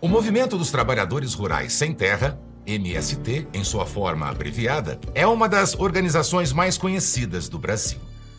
O 0.00 0.06
Movimento 0.06 0.56
dos 0.56 0.70
Trabalhadores 0.70 1.34
Rurais 1.34 1.72
Sem 1.72 1.92
Terra, 1.92 2.38
MST, 2.64 3.48
em 3.52 3.64
sua 3.64 3.84
forma 3.84 4.28
abreviada, 4.28 5.00
é 5.12 5.26
uma 5.26 5.48
das 5.48 5.74
organizações 5.74 6.52
mais 6.52 6.78
conhecidas 6.78 7.48
do 7.48 7.58
Brasil. 7.58 7.98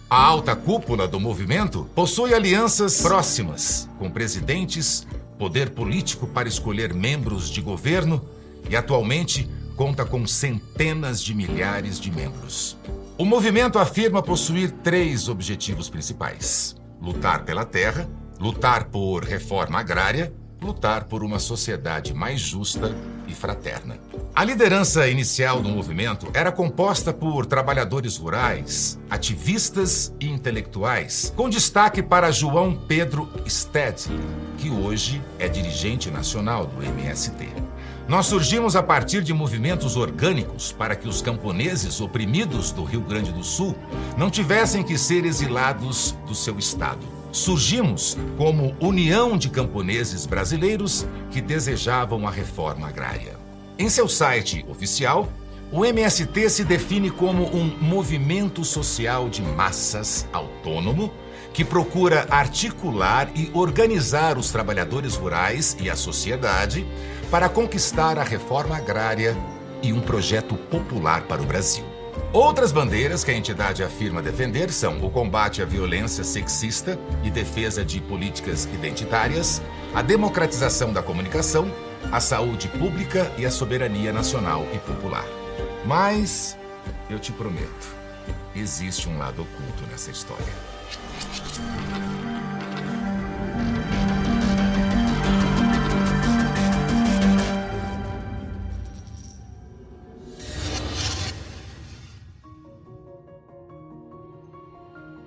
A 0.10 0.24
alta 0.24 0.56
cúpula 0.56 1.06
do 1.06 1.20
movimento 1.20 1.90
possui 1.94 2.34
alianças 2.34 3.02
próximas 3.02 3.90
com 4.00 4.10
presidentes, 4.10 5.06
poder 5.38 5.72
político 5.72 6.28
para 6.28 6.48
escolher 6.48 6.94
membros 6.94 7.50
de 7.50 7.60
governo 7.60 8.26
e 8.70 8.76
atualmente 8.78 9.50
conta 9.76 10.06
com 10.06 10.26
centenas 10.26 11.22
de 11.22 11.36
milhares 11.36 12.00
de 12.00 12.10
membros. 12.10 12.78
O 13.18 13.26
movimento 13.26 13.78
afirma 13.78 14.24
possuir 14.24 14.72
três 14.82 15.28
objetivos 15.28 15.90
principais: 15.90 16.78
lutar 17.02 17.44
pela 17.44 17.66
terra, 17.66 18.10
lutar 18.40 18.86
por 18.86 19.26
reforma 19.26 19.78
agrária, 19.78 20.34
lutar 20.62 21.06
por 21.06 21.24
uma 21.24 21.40
sociedade 21.40 22.14
mais 22.14 22.40
justa 22.40 22.96
e 23.28 23.34
fraterna. 23.34 23.98
A 24.36 24.44
liderança 24.44 25.08
inicial 25.08 25.62
do 25.62 25.70
movimento 25.70 26.28
era 26.34 26.52
composta 26.52 27.14
por 27.14 27.46
trabalhadores 27.46 28.18
rurais, 28.18 29.00
ativistas 29.10 30.14
e 30.20 30.30
intelectuais, 30.30 31.34
com 31.36 31.50
destaque 31.50 32.02
para 32.02 32.32
João 32.32 32.76
Pedro 32.76 33.30
Stedley, 33.48 34.20
que 34.58 34.70
hoje 34.70 35.22
é 35.38 35.48
dirigente 35.48 36.10
nacional 36.10 36.66
do 36.66 36.84
MST. 36.84 37.48
Nós 38.08 38.26
surgimos 38.26 38.76
a 38.76 38.82
partir 38.82 39.22
de 39.22 39.34
movimentos 39.34 39.96
orgânicos 39.96 40.72
para 40.72 40.96
que 40.96 41.08
os 41.08 41.22
camponeses 41.22 42.02
oprimidos 42.02 42.72
do 42.72 42.84
Rio 42.84 43.02
Grande 43.02 43.32
do 43.32 43.44
Sul 43.44 43.76
não 44.18 44.32
tivessem 44.32 44.84
que 44.84 44.98
ser 44.98 45.26
exilados 45.26 46.18
do 46.26 46.34
seu 46.34 46.58
estado. 46.58 47.19
Surgimos 47.32 48.18
como 48.38 48.76
União 48.80 49.38
de 49.38 49.50
Camponeses 49.50 50.26
Brasileiros 50.26 51.06
que 51.30 51.42
desejavam 51.42 52.28
a 52.28 52.32
reforma 52.32 52.88
agrária. 52.88 53.38
Em 53.78 53.88
seu 53.88 54.08
site 54.08 54.66
oficial, 54.68 55.32
o 55.72 55.86
MST 55.86 56.50
se 56.50 56.64
define 56.64 57.12
como 57.12 57.44
um 57.56 57.66
movimento 57.80 58.66
social 58.66 59.30
de 59.30 59.44
massas 59.44 60.28
autônomo 60.34 61.14
que 61.54 61.64
procura 61.64 62.26
articular 62.32 63.30
e 63.36 63.52
organizar 63.54 64.38
os 64.38 64.50
trabalhadores 64.50 65.16
rurais 65.16 65.78
e 65.80 65.88
a 65.88 65.96
sociedade 65.96 66.86
para 67.30 67.48
conquistar 67.48 68.18
a 68.18 68.24
reforma 68.24 68.78
agrária 68.78 69.38
e 69.84 69.94
um 69.94 70.02
projeto 70.02 70.56
popular 70.56 71.22
para 71.24 71.42
o 71.42 71.46
Brasil. 71.46 71.99
Outras 72.32 72.72
bandeiras 72.72 73.24
que 73.24 73.32
a 73.32 73.36
entidade 73.36 73.84
afirma 73.84 74.22
defender 74.22 74.72
são 74.72 75.04
o 75.04 75.10
combate 75.10 75.62
à 75.62 75.66
violência 75.66 76.24
sexista 76.24 77.00
e 77.24 77.32
defesa 77.32 77.84
de 77.84 78.00
políticas 78.00 78.66
identitárias, 78.66 79.62
a 79.94 80.02
democratização 80.02 80.94
da 80.94 81.02
comunicação 81.02 81.72
a 82.12 82.20
saúde 82.20 82.68
pública 82.68 83.32
e 83.38 83.46
a 83.46 83.52
soberania 83.52 84.12
nacional 84.12 84.66
e 84.74 84.80
popular. 84.80 85.26
Mas, 85.86 86.58
eu 87.10 87.20
te 87.20 87.32
prometo, 87.32 87.96
existe 88.56 89.08
um 89.08 89.18
lado 89.18 89.44
oculto 89.44 89.86
nessa 89.92 90.10
história. 90.10 90.54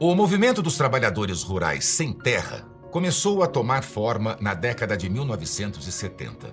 O 0.04 0.16
movimento 0.16 0.60
dos 0.60 0.76
trabalhadores 0.76 1.44
rurais 1.44 1.84
sem 1.84 2.12
terra 2.12 2.66
começou 2.90 3.40
a 3.40 3.46
tomar 3.46 3.84
forma 3.84 4.36
na 4.40 4.52
década 4.52 4.96
de 4.96 5.08
1970 5.08 6.52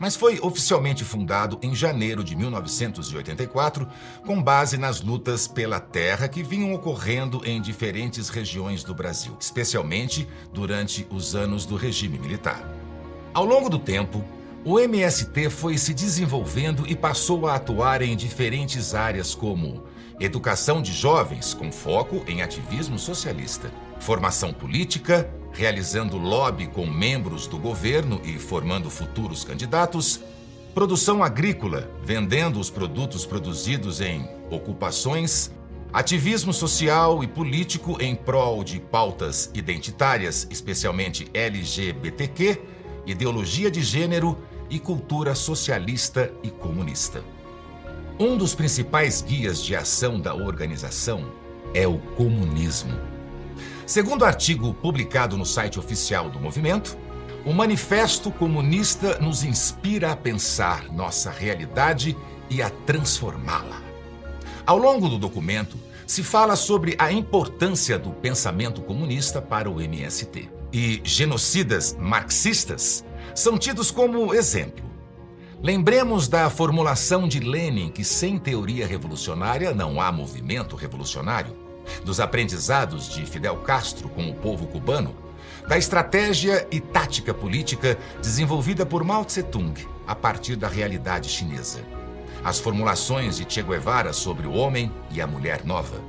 mas 0.00 0.16
foi 0.16 0.40
oficialmente 0.42 1.04
fundado 1.04 1.60
em 1.62 1.76
janeiro 1.76 2.24
de 2.24 2.34
1984, 2.34 3.86
com 4.26 4.42
base 4.42 4.76
nas 4.76 5.00
lutas 5.00 5.46
pela 5.46 5.78
terra 5.78 6.26
que 6.26 6.42
vinham 6.42 6.74
ocorrendo 6.74 7.40
em 7.44 7.62
diferentes 7.62 8.28
regiões 8.28 8.82
do 8.82 8.92
Brasil, 8.92 9.36
especialmente 9.38 10.26
durante 10.52 11.06
os 11.08 11.36
anos 11.36 11.64
do 11.64 11.76
regime 11.76 12.18
militar. 12.18 12.68
Ao 13.32 13.44
longo 13.44 13.70
do 13.70 13.78
tempo, 13.78 14.24
o 14.64 14.80
MST 14.80 15.50
foi 15.50 15.78
se 15.78 15.94
desenvolvendo 15.94 16.84
e 16.88 16.96
passou 16.96 17.46
a 17.46 17.54
atuar 17.54 18.02
em 18.02 18.16
diferentes 18.16 18.96
áreas 18.96 19.36
como 19.36 19.84
educação 20.20 20.82
de 20.82 20.92
jovens 20.92 21.54
com 21.54 21.70
foco 21.72 22.22
em 22.26 22.42
ativismo 22.42 22.98
socialista, 22.98 23.70
formação 24.00 24.52
política, 24.52 25.28
realizando 25.52 26.16
lobby 26.16 26.66
com 26.66 26.86
membros 26.86 27.46
do 27.46 27.58
governo 27.58 28.20
e 28.24 28.38
formando 28.38 28.90
futuros 28.90 29.44
candidatos, 29.44 30.20
produção 30.74 31.22
agrícola, 31.22 31.90
vendendo 32.02 32.58
os 32.58 32.70
produtos 32.70 33.26
produzidos 33.26 34.00
em 34.00 34.28
ocupações, 34.50 35.50
ativismo 35.92 36.52
social 36.52 37.22
e 37.22 37.26
político 37.26 37.98
em 38.00 38.14
prol 38.14 38.64
de 38.64 38.80
pautas 38.80 39.50
identitárias, 39.52 40.46
especialmente 40.50 41.28
LGBTQ, 41.34 42.60
ideologia 43.06 43.70
de 43.70 43.82
gênero 43.82 44.38
e 44.70 44.78
cultura 44.78 45.34
socialista 45.34 46.32
e 46.42 46.50
comunista. 46.50 47.22
Um 48.18 48.36
dos 48.36 48.54
principais 48.54 49.22
guias 49.22 49.62
de 49.62 49.74
ação 49.74 50.20
da 50.20 50.34
organização 50.34 51.32
é 51.74 51.86
o 51.86 51.98
comunismo 51.98 53.12
Segundo 53.86 54.24
artigo 54.24 54.72
publicado 54.72 55.36
no 55.36 55.44
site 55.44 55.78
oficial 55.78 56.30
do 56.30 56.40
movimento, 56.40 56.96
o 57.44 57.52
Manifesto 57.52 58.30
Comunista 58.30 59.18
nos 59.18 59.42
inspira 59.42 60.12
a 60.12 60.16
pensar 60.16 60.90
nossa 60.92 61.30
realidade 61.30 62.16
e 62.48 62.62
a 62.62 62.70
transformá-la. 62.70 63.82
Ao 64.64 64.78
longo 64.78 65.08
do 65.08 65.18
documento, 65.18 65.76
se 66.06 66.22
fala 66.22 66.54
sobre 66.54 66.94
a 66.98 67.10
importância 67.10 67.98
do 67.98 68.12
pensamento 68.12 68.80
comunista 68.80 69.42
para 69.42 69.68
o 69.68 69.80
MST. 69.80 70.48
E 70.72 71.00
genocidas 71.04 71.96
marxistas 71.98 73.04
são 73.34 73.58
tidos 73.58 73.90
como 73.90 74.32
exemplo. 74.32 74.91
Lembremos 75.62 76.26
da 76.26 76.50
formulação 76.50 77.28
de 77.28 77.38
Lenin 77.38 77.88
que 77.88 78.02
sem 78.02 78.36
teoria 78.36 78.84
revolucionária 78.84 79.72
não 79.72 80.00
há 80.00 80.10
movimento 80.10 80.74
revolucionário. 80.74 81.56
Dos 82.04 82.18
aprendizados 82.18 83.08
de 83.08 83.24
Fidel 83.24 83.58
Castro 83.58 84.08
com 84.08 84.28
o 84.28 84.34
povo 84.34 84.66
cubano, 84.66 85.14
da 85.68 85.78
estratégia 85.78 86.66
e 86.68 86.80
tática 86.80 87.32
política 87.32 87.96
desenvolvida 88.20 88.84
por 88.84 89.04
Mao 89.04 89.24
Tse-tung 89.24 89.86
a 90.04 90.16
partir 90.16 90.56
da 90.56 90.66
realidade 90.66 91.28
chinesa, 91.28 91.84
as 92.42 92.58
formulações 92.58 93.36
de 93.36 93.44
Che 93.48 93.62
Guevara 93.62 94.12
sobre 94.12 94.48
o 94.48 94.54
homem 94.54 94.92
e 95.12 95.20
a 95.20 95.28
mulher 95.28 95.64
nova. 95.64 96.02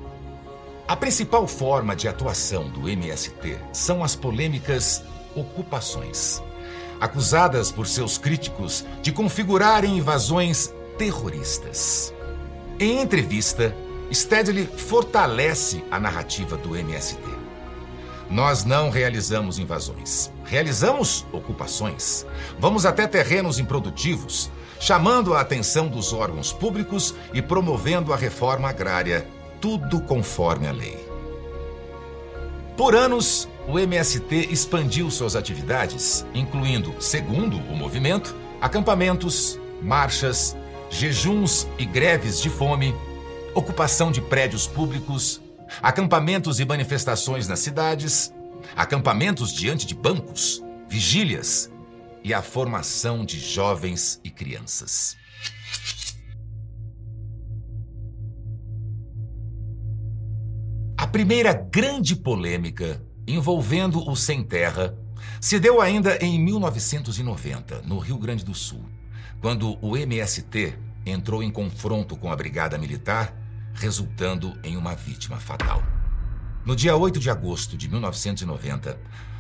A 0.88 0.96
principal 0.96 1.48
forma 1.48 1.96
de 1.96 2.08
atuação 2.08 2.70
do 2.70 2.90
MST 2.90 3.60
são 3.72 4.04
as 4.04 4.16
polêmicas 4.16 5.04
ocupações, 5.36 6.42
acusadas 7.00 7.72
por 7.72 7.88
seus 7.88 8.18
críticos 8.18 8.86
de 9.02 9.12
configurarem 9.12 9.98
invasões 9.98 10.74
terroristas. 10.98 12.14
Em 12.80 13.02
entrevista, 13.02 13.76
Stedley 14.12 14.66
fortalece 14.66 15.84
a 15.90 16.00
narrativa 16.00 16.58
do 16.58 16.76
MST. 16.76 17.20
Nós 18.30 18.64
não 18.64 18.90
realizamos 18.90 19.60
invasões, 19.60 20.32
realizamos 20.46 21.26
ocupações. 21.32 22.26
Vamos 22.58 22.86
até 22.86 23.06
terrenos 23.06 23.60
improdutivos, 23.60 24.50
chamando 24.80 25.34
a 25.34 25.42
atenção 25.42 25.88
dos 25.88 26.14
órgãos 26.14 26.52
públicos 26.52 27.14
e 27.34 27.42
promovendo 27.42 28.12
a 28.12 28.16
reforma 28.16 28.70
agrária, 28.70 29.28
tudo 29.62 30.02
conforme 30.02 30.68
a 30.68 30.72
lei. 30.72 30.98
Por 32.76 32.96
anos, 32.96 33.48
o 33.68 33.80
MST 33.80 34.50
expandiu 34.52 35.10
suas 35.10 35.36
atividades, 35.36 36.26
incluindo, 36.34 36.94
segundo 37.00 37.58
o 37.58 37.76
movimento, 37.76 38.36
acampamentos, 38.62 39.60
marchas, 39.82 40.56
jejuns 40.90 41.68
e 41.78 41.86
greves 41.86 42.40
de 42.42 42.50
fome 42.50 42.94
ocupação 43.56 44.12
de 44.12 44.22
prédios 44.22 44.68
públicos, 44.68 45.42
acampamentos 45.82 46.60
e 46.60 46.66
manifestações 46.66 47.48
nas 47.48 47.60
cidades, 47.60 48.34
acampamentos 48.76 49.54
diante 49.54 49.86
de 49.86 49.94
bancos, 49.94 50.64
vigílias 50.88 51.72
e 52.24 52.34
a 52.34 52.42
formação 52.42 53.26
de 53.26 53.40
jovens 53.40 54.20
e 54.24 54.30
crianças. 54.30 55.16
A 60.98 61.08
primeira 61.08 61.54
grande 61.54 62.16
polêmica 62.16 63.02
envolvendo 63.28 64.08
o 64.10 64.16
Sem 64.16 64.44
Terra 64.44 64.96
se 65.40 65.60
deu 65.60 65.82
ainda 65.82 66.18
em 66.18 66.40
1990, 66.40 67.82
no 67.84 67.98
Rio 68.00 68.18
Grande 68.18 68.44
do 68.44 68.54
Sul, 68.54 68.86
quando 69.42 69.78
o 69.82 69.98
MST 69.98 70.78
entrou 71.06 71.44
em 71.44 71.52
confronto 71.52 72.16
com 72.16 72.32
a 72.32 72.36
Brigada 72.36 72.78
Militar 72.78 73.36
resultando 73.74 74.58
em 74.64 74.78
uma 74.78 74.96
vítima 74.96 75.38
fatal. 75.38 75.84
No 76.66 76.76
dia 76.76 76.96
8 76.96 77.20
de 77.20 77.30
agosto 77.30 77.76
de 77.76 77.90
1990, 77.90 78.98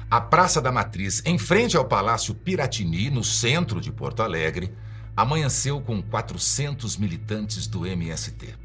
a 0.09 0.21
Praça 0.21 0.61
da 0.61 0.71
Matriz, 0.71 1.21
em 1.25 1.37
frente 1.37 1.77
ao 1.77 1.85
Palácio 1.85 2.35
Piratini, 2.35 3.09
no 3.09 3.23
centro 3.23 3.79
de 3.79 3.91
Porto 3.91 4.21
Alegre, 4.21 4.73
amanheceu 5.15 5.79
com 5.81 6.01
400 6.01 6.97
militantes 6.97 7.67
do 7.67 7.85
MST. 7.85 8.55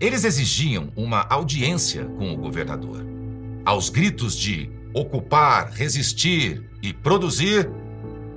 Eles 0.00 0.24
exigiam 0.24 0.92
uma 0.96 1.26
audiência 1.28 2.04
com 2.04 2.32
o 2.32 2.36
governador. 2.36 3.19
Aos 3.64 3.90
gritos 3.90 4.36
de 4.36 4.70
ocupar, 4.94 5.70
resistir 5.70 6.64
e 6.82 6.92
produzir, 6.92 7.70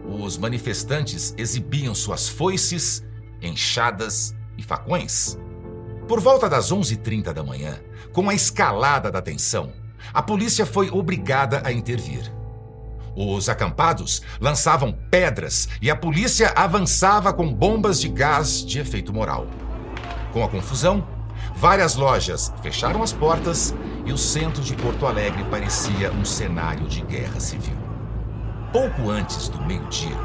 os 0.06 0.38
manifestantes 0.38 1.34
exibiam 1.38 1.96
suas 1.96 2.28
foices, 2.28 3.04
enxadas 3.42 4.36
e 4.58 4.64
facões. 4.64 5.38
Por 6.08 6.20
volta 6.20 6.50
das 6.50 6.72
11h30 6.72 7.32
da 7.32 7.44
manhã, 7.44 7.80
com 8.12 8.30
a 8.30 8.34
escalada 8.34 9.10
da 9.10 9.22
tensão, 9.22 9.72
a 10.14 10.22
polícia 10.22 10.66
foi 10.66 10.90
obrigada 10.90 11.62
a 11.66 11.72
intervir. 11.72 12.32
Os 13.16 13.48
acampados 13.48 14.22
lançavam 14.42 14.92
pedras 15.10 15.70
e 15.82 15.90
a 15.90 15.96
polícia 15.96 16.52
avançava 16.56 17.32
com 17.32 17.54
bombas 17.54 18.02
de 18.02 18.10
gás 18.10 18.66
de 18.66 18.80
efeito 18.80 19.14
moral. 19.14 19.48
Com 20.34 20.44
a 20.44 20.50
confusão, 20.50 21.08
várias 21.56 21.96
lojas 21.96 22.52
fecharam 22.62 23.02
as 23.02 23.14
portas 23.14 23.74
e 24.06 24.12
o 24.12 24.18
centro 24.18 24.62
de 24.62 24.76
Porto 24.76 25.06
Alegre 25.06 25.44
parecia 25.46 26.12
um 26.12 26.26
cenário 26.26 26.88
de 26.88 27.02
guerra 27.02 27.40
civil. 27.40 27.78
Pouco 28.72 29.10
antes 29.10 29.48
do 29.48 29.62
meio-dia, 29.64 30.18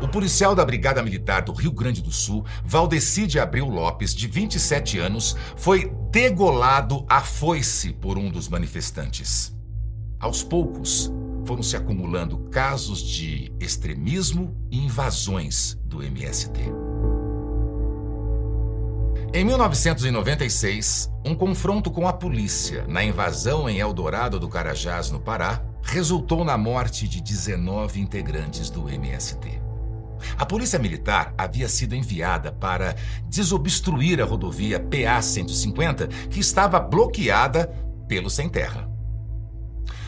o 0.00 0.06
policial 0.06 0.54
da 0.54 0.64
Brigada 0.64 1.02
Militar 1.02 1.42
do 1.42 1.52
Rio 1.52 1.72
Grande 1.72 2.00
do 2.00 2.12
Sul, 2.12 2.44
Valdecide 2.64 3.40
Abreu 3.40 3.66
Lopes, 3.66 4.14
de 4.14 4.28
27 4.28 4.98
anos, 4.98 5.36
foi 5.56 5.92
degolado 6.10 7.04
à 7.08 7.20
foice 7.20 7.92
por 7.92 8.16
um 8.16 8.30
dos 8.30 8.48
manifestantes. 8.48 9.52
Aos 10.20 10.42
poucos, 10.42 11.12
foram 11.44 11.62
se 11.62 11.76
acumulando 11.76 12.38
casos 12.50 13.00
de 13.00 13.50
extremismo 13.58 14.54
e 14.70 14.84
invasões 14.84 15.76
do 15.84 16.02
MST. 16.02 16.87
Em 19.30 19.44
1996, 19.44 21.10
um 21.22 21.34
confronto 21.34 21.90
com 21.90 22.08
a 22.08 22.14
polícia 22.14 22.86
na 22.88 23.04
invasão 23.04 23.68
em 23.68 23.78
Eldorado 23.78 24.40
do 24.40 24.48
Carajás, 24.48 25.10
no 25.10 25.20
Pará, 25.20 25.62
resultou 25.82 26.46
na 26.46 26.56
morte 26.56 27.06
de 27.06 27.20
19 27.20 28.00
integrantes 28.00 28.70
do 28.70 28.88
MST. 28.88 29.60
A 30.38 30.46
Polícia 30.46 30.78
Militar 30.78 31.34
havia 31.36 31.68
sido 31.68 31.94
enviada 31.94 32.50
para 32.50 32.96
desobstruir 33.28 34.18
a 34.18 34.24
rodovia 34.24 34.80
PA-150, 34.80 36.08
que 36.30 36.40
estava 36.40 36.80
bloqueada 36.80 37.66
pelo 38.08 38.30
sem 38.30 38.48
terra. 38.48 38.88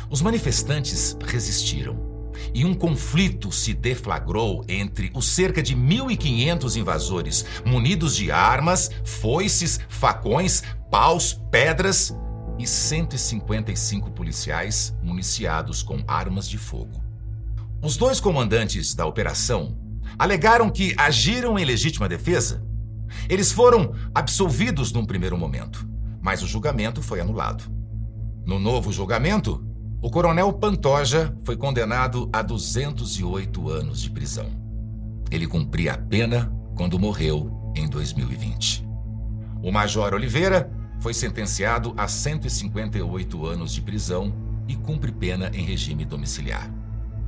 Os 0.08 0.22
manifestantes 0.22 1.14
resistiram 1.26 2.09
e 2.54 2.64
um 2.64 2.74
conflito 2.74 3.52
se 3.52 3.74
deflagrou 3.74 4.64
entre 4.68 5.10
os 5.14 5.26
cerca 5.26 5.62
de 5.62 5.76
1.500 5.76 6.76
invasores 6.76 7.44
munidos 7.64 8.16
de 8.16 8.30
armas, 8.30 8.90
foices, 9.04 9.80
facões, 9.88 10.62
paus, 10.90 11.32
pedras 11.50 12.14
e 12.58 12.66
155 12.66 14.10
policiais 14.10 14.94
municiados 15.02 15.82
com 15.82 16.02
armas 16.06 16.48
de 16.48 16.58
fogo. 16.58 17.02
Os 17.82 17.96
dois 17.96 18.20
comandantes 18.20 18.94
da 18.94 19.06
operação 19.06 19.78
alegaram 20.18 20.68
que 20.68 20.94
agiram 20.98 21.58
em 21.58 21.64
legítima 21.64 22.08
defesa. 22.08 22.62
Eles 23.28 23.50
foram 23.50 23.94
absolvidos 24.14 24.92
num 24.92 25.06
primeiro 25.06 25.38
momento, 25.38 25.88
mas 26.20 26.42
o 26.42 26.46
julgamento 26.46 27.02
foi 27.02 27.20
anulado. 27.20 27.64
No 28.44 28.58
novo 28.58 28.92
julgamento, 28.92 29.64
o 30.02 30.08
coronel 30.08 30.50
Pantoja 30.52 31.34
foi 31.44 31.56
condenado 31.56 32.28
a 32.32 32.40
208 32.40 33.68
anos 33.68 34.00
de 34.00 34.10
prisão. 34.10 34.46
Ele 35.30 35.46
cumpria 35.46 35.92
a 35.92 35.98
pena 35.98 36.50
quando 36.74 36.98
morreu 36.98 37.72
em 37.76 37.86
2020. 37.86 38.88
O 39.62 39.70
Major 39.70 40.14
Oliveira 40.14 40.72
foi 41.00 41.12
sentenciado 41.12 41.92
a 41.98 42.08
158 42.08 43.46
anos 43.46 43.72
de 43.72 43.82
prisão 43.82 44.32
e 44.66 44.74
cumpre 44.74 45.12
pena 45.12 45.50
em 45.52 45.64
regime 45.64 46.06
domiciliar. 46.06 46.70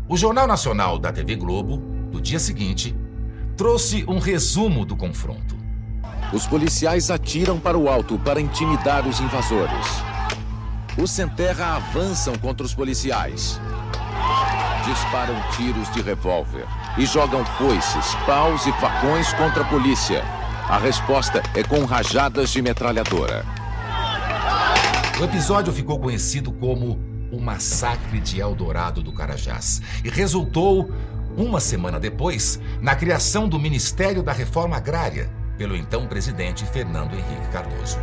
O 0.08 0.16
Jornal 0.16 0.46
Nacional 0.46 0.98
da 0.98 1.12
TV 1.12 1.36
Globo, 1.36 1.76
do 2.10 2.22
dia 2.22 2.38
seguinte, 2.38 2.96
trouxe 3.54 4.02
um 4.08 4.18
resumo 4.18 4.86
do 4.86 4.96
confronto. 4.96 5.56
Os 6.32 6.46
policiais 6.46 7.10
atiram 7.10 7.60
para 7.60 7.76
o 7.76 7.86
alto 7.86 8.18
para 8.18 8.40
intimidar 8.40 9.06
os 9.06 9.20
invasores. 9.20 10.11
Os 10.96 11.10
sem 11.10 11.28
terra 11.28 11.76
avançam 11.76 12.34
contra 12.36 12.66
os 12.66 12.74
policiais. 12.74 13.60
Disparam 14.84 15.34
tiros 15.56 15.90
de 15.92 16.02
revólver 16.02 16.66
e 16.98 17.06
jogam 17.06 17.44
foices, 17.56 18.14
paus 18.26 18.66
e 18.66 18.72
facões 18.72 19.32
contra 19.34 19.62
a 19.62 19.68
polícia. 19.68 20.22
A 20.68 20.78
resposta 20.78 21.42
é 21.54 21.62
com 21.62 21.84
rajadas 21.84 22.50
de 22.50 22.60
metralhadora. 22.60 23.44
O 25.18 25.24
episódio 25.24 25.72
ficou 25.72 25.98
conhecido 25.98 26.52
como 26.52 26.98
o 27.30 27.40
Massacre 27.40 28.20
de 28.20 28.40
Eldorado 28.40 29.02
do 29.02 29.12
Carajás 29.12 29.80
e 30.04 30.10
resultou, 30.10 30.90
uma 31.36 31.60
semana 31.60 31.98
depois, 31.98 32.60
na 32.82 32.94
criação 32.94 33.48
do 33.48 33.58
Ministério 33.58 34.22
da 34.22 34.32
Reforma 34.32 34.76
Agrária 34.76 35.30
pelo 35.56 35.76
então 35.76 36.06
presidente 36.06 36.66
Fernando 36.66 37.14
Henrique 37.14 37.48
Cardoso. 37.50 37.98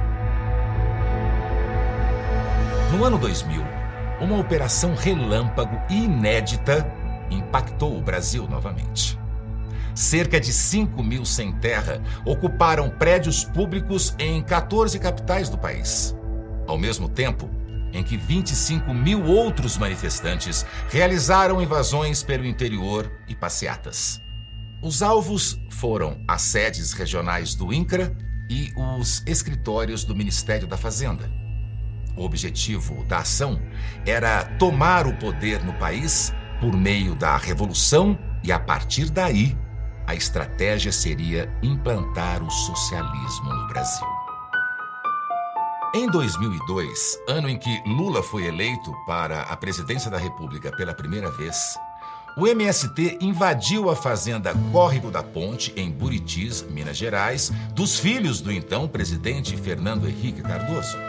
No 2.91 3.05
ano 3.05 3.19
2000, 3.19 3.61
uma 4.19 4.39
operação 4.39 4.95
relâmpago 4.95 5.79
inédita 5.93 6.91
impactou 7.29 7.95
o 7.95 8.01
Brasil 8.01 8.47
novamente. 8.47 9.17
Cerca 9.93 10.39
de 10.39 10.51
5 10.51 11.03
mil 11.03 11.23
sem 11.23 11.51
terra 11.51 12.01
ocuparam 12.25 12.89
prédios 12.89 13.43
públicos 13.43 14.15
em 14.17 14.41
14 14.41 14.97
capitais 14.97 15.49
do 15.49 15.57
país. 15.57 16.15
Ao 16.65 16.79
mesmo 16.79 17.07
tempo 17.07 17.47
em 17.93 18.03
que 18.03 18.17
25 18.17 18.91
mil 18.91 19.23
outros 19.23 19.77
manifestantes 19.77 20.65
realizaram 20.89 21.61
invasões 21.61 22.23
pelo 22.23 22.45
interior 22.45 23.11
e 23.27 23.35
passeatas. 23.35 24.19
Os 24.81 25.03
alvos 25.03 25.59
foram 25.69 26.19
as 26.27 26.41
sedes 26.41 26.91
regionais 26.93 27.53
do 27.53 27.71
INCRA 27.71 28.17
e 28.49 28.73
os 28.75 29.21
escritórios 29.27 30.03
do 30.03 30.15
Ministério 30.15 30.67
da 30.67 30.77
Fazenda. 30.77 31.48
O 32.19 32.25
objetivo 32.25 33.01
da 33.05 33.19
ação 33.19 33.61
era 34.05 34.43
tomar 34.57 35.07
o 35.07 35.15
poder 35.15 35.63
no 35.63 35.71
país 35.75 36.33
por 36.59 36.75
meio 36.75 37.15
da 37.15 37.37
revolução 37.37 38.19
e, 38.43 38.51
a 38.51 38.59
partir 38.59 39.09
daí, 39.09 39.57
a 40.05 40.13
estratégia 40.13 40.91
seria 40.91 41.49
implantar 41.63 42.43
o 42.43 42.51
socialismo 42.51 43.53
no 43.53 43.67
Brasil. 43.69 44.07
Em 45.95 46.07
2002, 46.07 47.19
ano 47.29 47.47
em 47.47 47.57
que 47.57 47.81
Lula 47.85 48.21
foi 48.21 48.47
eleito 48.47 48.93
para 49.07 49.43
a 49.43 49.55
presidência 49.55 50.11
da 50.11 50.17
República 50.17 50.75
pela 50.75 50.93
primeira 50.93 51.31
vez, 51.31 51.77
o 52.35 52.45
MST 52.45 53.19
invadiu 53.21 53.89
a 53.89 53.95
fazenda 53.95 54.53
Córrego 54.73 55.09
da 55.09 55.23
Ponte, 55.23 55.73
em 55.77 55.89
Buritis, 55.89 56.63
Minas 56.69 56.97
Gerais, 56.97 57.49
dos 57.73 57.97
filhos 57.97 58.41
do 58.41 58.51
então 58.51 58.89
presidente 58.89 59.55
Fernando 59.55 60.05
Henrique 60.05 60.41
Cardoso. 60.41 61.08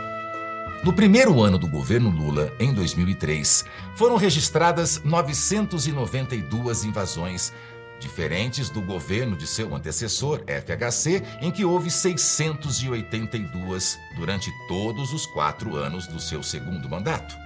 No 0.83 0.95
primeiro 0.95 1.43
ano 1.43 1.59
do 1.59 1.69
governo 1.69 2.09
Lula, 2.09 2.51
em 2.59 2.73
2003, 2.73 3.67
foram 3.95 4.17
registradas 4.17 5.03
992 5.05 6.85
invasões, 6.85 7.53
diferentes 7.99 8.71
do 8.71 8.81
governo 8.81 9.37
de 9.37 9.47
seu 9.47 9.75
antecessor, 9.75 10.43
FHC, 10.47 11.23
em 11.43 11.51
que 11.51 11.67
houve 11.67 11.91
682 11.91 13.99
durante 14.17 14.51
todos 14.69 15.13
os 15.13 15.27
quatro 15.27 15.77
anos 15.77 16.07
do 16.07 16.19
seu 16.19 16.43
segundo 16.43 16.89
mandato. 16.89 17.37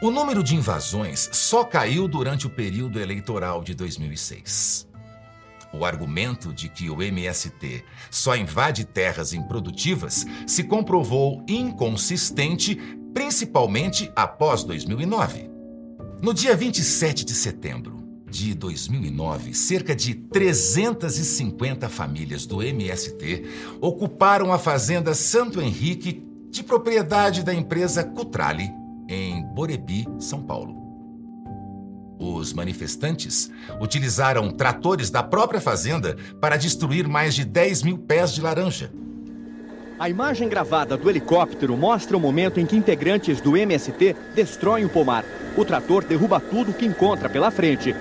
O 0.00 0.12
número 0.12 0.44
de 0.44 0.54
invasões 0.54 1.28
só 1.32 1.64
caiu 1.64 2.06
durante 2.06 2.46
o 2.46 2.50
período 2.50 3.00
eleitoral 3.00 3.64
de 3.64 3.74
2006. 3.74 4.87
O 5.72 5.84
argumento 5.84 6.52
de 6.52 6.68
que 6.68 6.88
o 6.88 7.02
MST 7.02 7.84
só 8.10 8.34
invade 8.34 8.84
terras 8.84 9.32
improdutivas 9.32 10.26
se 10.46 10.64
comprovou 10.64 11.44
inconsistente, 11.46 12.74
principalmente 13.12 14.10
após 14.16 14.64
2009. 14.64 15.50
No 16.22 16.32
dia 16.32 16.56
27 16.56 17.24
de 17.24 17.34
setembro 17.34 17.98
de 18.30 18.54
2009, 18.54 19.54
cerca 19.54 19.94
de 19.94 20.14
350 20.14 21.88
famílias 21.88 22.46
do 22.46 22.62
MST 22.62 23.44
ocuparam 23.80 24.52
a 24.52 24.58
fazenda 24.58 25.14
Santo 25.14 25.60
Henrique, 25.60 26.24
de 26.50 26.62
propriedade 26.62 27.42
da 27.42 27.54
empresa 27.54 28.02
Cutrale, 28.02 28.70
em 29.06 29.42
Borebi, 29.54 30.06
São 30.18 30.42
Paulo. 30.42 30.87
Os 32.18 32.52
manifestantes 32.52 33.50
utilizaram 33.80 34.50
tratores 34.50 35.08
da 35.08 35.22
própria 35.22 35.60
fazenda 35.60 36.16
para 36.40 36.56
destruir 36.56 37.06
mais 37.06 37.34
de 37.34 37.44
10 37.44 37.82
mil 37.84 37.98
pés 37.98 38.32
de 38.32 38.40
laranja. 38.40 38.90
A 39.98 40.08
imagem 40.08 40.48
gravada 40.48 40.96
do 40.96 41.08
helicóptero 41.08 41.76
mostra 41.76 42.16
o 42.16 42.20
momento 42.20 42.58
em 42.58 42.66
que 42.66 42.76
integrantes 42.76 43.40
do 43.40 43.56
MST 43.56 44.14
destroem 44.34 44.84
o 44.84 44.88
pomar. 44.88 45.24
O 45.56 45.64
trator 45.64 46.04
derruba 46.04 46.40
tudo 46.40 46.72
que 46.72 46.86
encontra 46.86 47.28
pela 47.28 47.50
frente. 47.50 47.94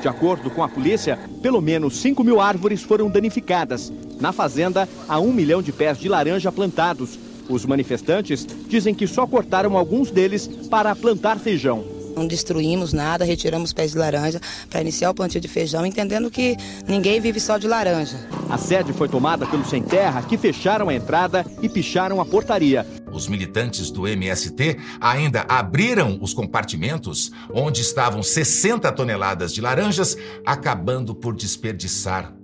De 0.00 0.08
acordo 0.08 0.50
com 0.50 0.64
a 0.64 0.68
polícia, 0.68 1.16
pelo 1.40 1.60
menos 1.60 1.96
5 1.98 2.24
mil 2.24 2.40
árvores 2.40 2.82
foram 2.82 3.08
danificadas. 3.08 3.92
Na 4.20 4.32
fazenda, 4.32 4.88
há 5.08 5.20
um 5.20 5.32
milhão 5.32 5.62
de 5.62 5.72
pés 5.72 5.98
de 5.98 6.08
laranja 6.08 6.50
plantados. 6.50 7.18
Os 7.48 7.64
manifestantes 7.66 8.46
dizem 8.68 8.94
que 8.94 9.06
só 9.06 9.26
cortaram 9.26 9.76
alguns 9.76 10.10
deles 10.10 10.46
para 10.70 10.94
plantar 10.94 11.38
feijão. 11.38 11.84
Não 12.14 12.26
destruímos 12.26 12.92
nada, 12.92 13.24
retiramos 13.24 13.72
pés 13.72 13.92
de 13.92 13.98
laranja 13.98 14.40
para 14.68 14.80
iniciar 14.80 15.10
o 15.10 15.14
plantio 15.14 15.40
de 15.40 15.48
feijão, 15.48 15.84
entendendo 15.84 16.30
que 16.30 16.56
ninguém 16.86 17.20
vive 17.20 17.40
só 17.40 17.58
de 17.58 17.66
laranja. 17.66 18.16
A 18.50 18.58
sede 18.58 18.92
foi 18.92 19.08
tomada 19.08 19.46
pelos 19.46 19.68
sem 19.68 19.82
terra, 19.82 20.22
que 20.22 20.36
fecharam 20.36 20.88
a 20.88 20.94
entrada 20.94 21.44
e 21.62 21.68
picharam 21.68 22.20
a 22.20 22.24
portaria. 22.24 22.86
Os 23.12 23.28
militantes 23.28 23.90
do 23.90 24.06
MST 24.06 24.76
ainda 25.00 25.44
abriram 25.48 26.18
os 26.20 26.32
compartimentos 26.34 27.30
onde 27.52 27.80
estavam 27.80 28.22
60 28.22 28.90
toneladas 28.92 29.52
de 29.52 29.60
laranjas, 29.60 30.16
acabando 30.44 31.14
por 31.14 31.34
desperdiçar 31.34 32.34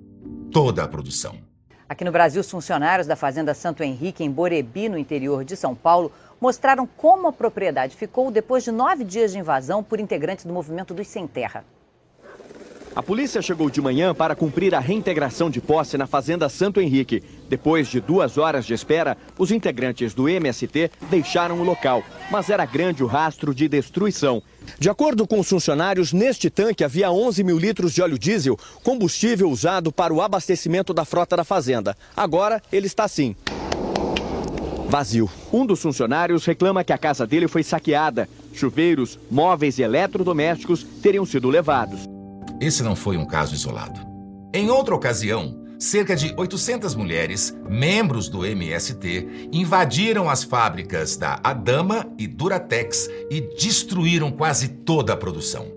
toda 0.50 0.82
a 0.82 0.88
produção. 0.88 1.47
Aqui 1.88 2.04
no 2.04 2.12
Brasil, 2.12 2.42
os 2.42 2.50
funcionários 2.50 3.06
da 3.06 3.16
Fazenda 3.16 3.54
Santo 3.54 3.82
Henrique, 3.82 4.22
em 4.22 4.30
Borebi, 4.30 4.90
no 4.90 4.98
interior 4.98 5.42
de 5.42 5.56
São 5.56 5.74
Paulo, 5.74 6.12
mostraram 6.38 6.86
como 6.86 7.28
a 7.28 7.32
propriedade 7.32 7.96
ficou 7.96 8.30
depois 8.30 8.62
de 8.62 8.70
nove 8.70 9.04
dias 9.04 9.32
de 9.32 9.38
invasão 9.38 9.82
por 9.82 9.98
integrantes 9.98 10.44
do 10.44 10.52
movimento 10.52 10.92
dos 10.92 11.08
Sem 11.08 11.26
Terra. 11.26 11.64
A 12.94 13.02
polícia 13.02 13.40
chegou 13.40 13.70
de 13.70 13.80
manhã 13.80 14.14
para 14.14 14.34
cumprir 14.34 14.74
a 14.74 14.80
reintegração 14.80 15.48
de 15.48 15.62
posse 15.62 15.96
na 15.96 16.06
Fazenda 16.06 16.48
Santo 16.50 16.78
Henrique. 16.78 17.22
Depois 17.48 17.88
de 17.88 18.00
duas 18.00 18.36
horas 18.36 18.66
de 18.66 18.74
espera, 18.74 19.16
os 19.38 19.50
integrantes 19.50 20.12
do 20.12 20.28
MST 20.28 20.90
deixaram 21.08 21.58
o 21.58 21.64
local, 21.64 22.02
mas 22.30 22.50
era 22.50 22.66
grande 22.66 23.02
o 23.02 23.06
rastro 23.06 23.54
de 23.54 23.66
destruição. 23.66 24.42
De 24.78 24.90
acordo 24.90 25.26
com 25.26 25.38
os 25.38 25.48
funcionários, 25.48 26.12
neste 26.12 26.50
tanque 26.50 26.82
havia 26.82 27.10
11 27.10 27.44
mil 27.44 27.58
litros 27.58 27.92
de 27.92 28.02
óleo 28.02 28.18
diesel, 28.18 28.58
combustível 28.82 29.50
usado 29.50 29.92
para 29.92 30.12
o 30.12 30.20
abastecimento 30.20 30.92
da 30.92 31.04
frota 31.04 31.36
da 31.36 31.44
fazenda. 31.44 31.96
Agora 32.16 32.62
ele 32.72 32.86
está 32.86 33.04
assim 33.04 33.36
vazio. 34.88 35.30
Um 35.52 35.66
dos 35.66 35.80
funcionários 35.80 36.44
reclama 36.44 36.82
que 36.82 36.92
a 36.92 36.98
casa 36.98 37.26
dele 37.26 37.46
foi 37.46 37.62
saqueada. 37.62 38.28
Chuveiros, 38.54 39.18
móveis 39.30 39.78
e 39.78 39.82
eletrodomésticos 39.82 40.82
teriam 41.02 41.26
sido 41.26 41.48
levados. 41.48 42.00
Esse 42.60 42.82
não 42.82 42.96
foi 42.96 43.16
um 43.16 43.26
caso 43.26 43.54
isolado. 43.54 44.00
Em 44.52 44.70
outra 44.70 44.94
ocasião, 44.94 45.67
cerca 45.78 46.16
de 46.16 46.34
800 46.36 46.94
mulheres, 46.96 47.56
membros 47.68 48.28
do 48.28 48.44
MST, 48.44 49.48
invadiram 49.52 50.28
as 50.28 50.42
fábricas 50.42 51.16
da 51.16 51.40
Adama 51.42 52.12
e 52.18 52.26
Duratex 52.26 53.08
e 53.30 53.40
destruíram 53.40 54.32
quase 54.32 54.68
toda 54.68 55.12
a 55.12 55.16
produção. 55.16 55.72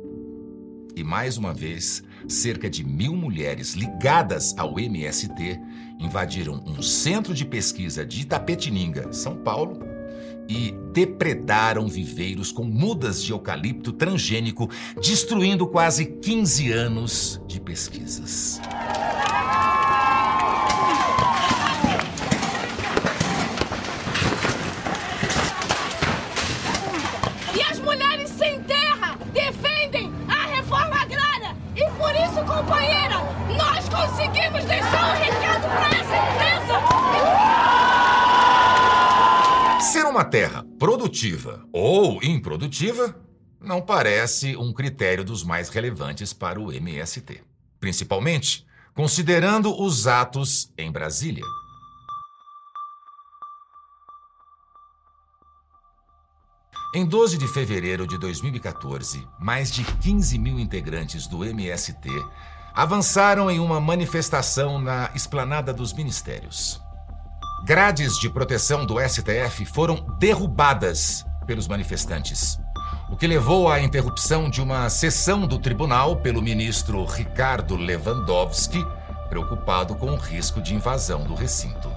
E 0.96 1.04
mais 1.04 1.38
uma 1.38 1.54
vez, 1.54 2.04
cerca 2.28 2.70
de 2.70 2.84
mil 2.84 3.16
mulheres 3.16 3.74
ligadas 3.74 4.56
ao 4.58 4.80
MST 4.80 5.60
invadiram 6.00 6.64
um 6.66 6.82
centro 6.82 7.34
de 7.34 7.46
pesquisa 7.46 8.06
de 8.06 8.22
Itapetininga, 8.22 9.14
São 9.14 9.38
Paulo, 9.38 9.80
e 10.50 10.74
depredaram 10.92 11.88
viveiros 11.88 12.52
com 12.52 12.64
mudas 12.64 13.24
de 13.24 13.32
eucalipto 13.32 13.94
transgênico, 13.94 14.70
destruindo 15.02 15.66
quase 15.68 16.06
15 16.06 16.72
anos 16.72 17.42
de 17.48 17.62
pesquisas. 17.62 18.60
conseguimos 34.22 34.66
deixar 34.66 35.10
um 35.10 35.14
recado 35.14 35.68
para 35.68 35.88
essa 35.88 36.16
empresa! 36.28 36.76
Ser 39.82 40.06
uma 40.22 40.30
terra 40.30 40.64
produtiva 40.78 41.68
ou 41.74 42.22
improdutiva 42.22 43.20
não 43.60 43.82
parece 43.82 44.56
um 44.56 44.72
critério 44.72 45.26
dos 45.26 45.44
mais 45.44 45.68
relevantes 45.70 46.32
para 46.32 46.60
o 46.60 46.72
MST. 46.72 47.42
Principalmente 47.80 48.64
considerando 48.94 49.76
os 49.82 50.06
atos 50.06 50.72
em 50.78 50.92
Brasília. 50.92 51.44
Em 56.94 57.04
12 57.04 57.40
de 57.40 57.48
fevereiro 57.48 58.06
de 58.06 58.20
2014, 58.20 59.28
mais 59.40 59.72
de 59.72 59.84
15 59.84 60.38
mil 60.38 60.60
integrantes 60.60 61.26
do 61.26 61.44
MST 61.44 62.10
avançaram 62.76 63.50
em 63.50 63.60
uma 63.60 63.82
manifestação 63.82 64.80
na 64.80 65.10
esplanada 65.16 65.74
dos 65.74 65.92
ministérios. 65.94 66.80
Grades 67.64 68.18
de 68.18 68.30
proteção 68.30 68.86
do 68.86 68.96
STF 69.00 69.66
foram 69.66 70.06
derrubadas 70.20 71.26
pelos 71.46 71.68
manifestantes, 71.68 72.60
o 73.10 73.16
que 73.16 73.28
levou 73.28 73.70
à 73.70 73.80
interrupção 73.80 74.50
de 74.50 74.62
uma 74.62 74.90
sessão 74.90 75.46
do 75.48 75.60
tribunal 75.60 76.18
pelo 76.18 76.42
ministro 76.42 77.06
Ricardo 77.06 77.76
Lewandowski, 77.76 78.86
preocupado 79.30 79.96
com 79.96 80.12
o 80.12 80.18
risco 80.18 80.62
de 80.62 80.74
invasão 80.74 81.24
do 81.24 81.36
recinto. 81.36 81.92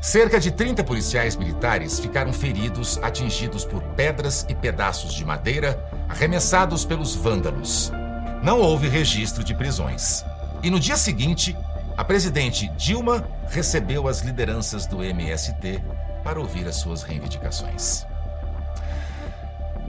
Cerca 0.00 0.38
de 0.38 0.50
30 0.50 0.84
policiais 0.84 1.36
militares 1.36 1.98
ficaram 1.98 2.32
feridos, 2.32 2.98
atingidos 3.02 3.64
por 3.64 3.82
pedras 3.96 4.46
e 4.48 4.54
pedaços 4.54 5.12
de 5.12 5.24
madeira 5.24 5.84
arremessados 6.08 6.84
pelos 6.84 7.14
vândalos 7.14 7.90
não 8.42 8.60
houve 8.60 8.88
registro 8.88 9.42
de 9.42 9.54
prisões. 9.54 10.24
E 10.62 10.70
no 10.70 10.78
dia 10.78 10.96
seguinte, 10.96 11.56
a 11.98 12.04
presidente 12.04 12.68
Dilma 12.76 13.28
recebeu 13.48 14.06
as 14.06 14.20
lideranças 14.20 14.86
do 14.86 15.02
MST 15.02 15.82
para 16.22 16.38
ouvir 16.38 16.68
as 16.68 16.76
suas 16.76 17.02
reivindicações. 17.02 18.06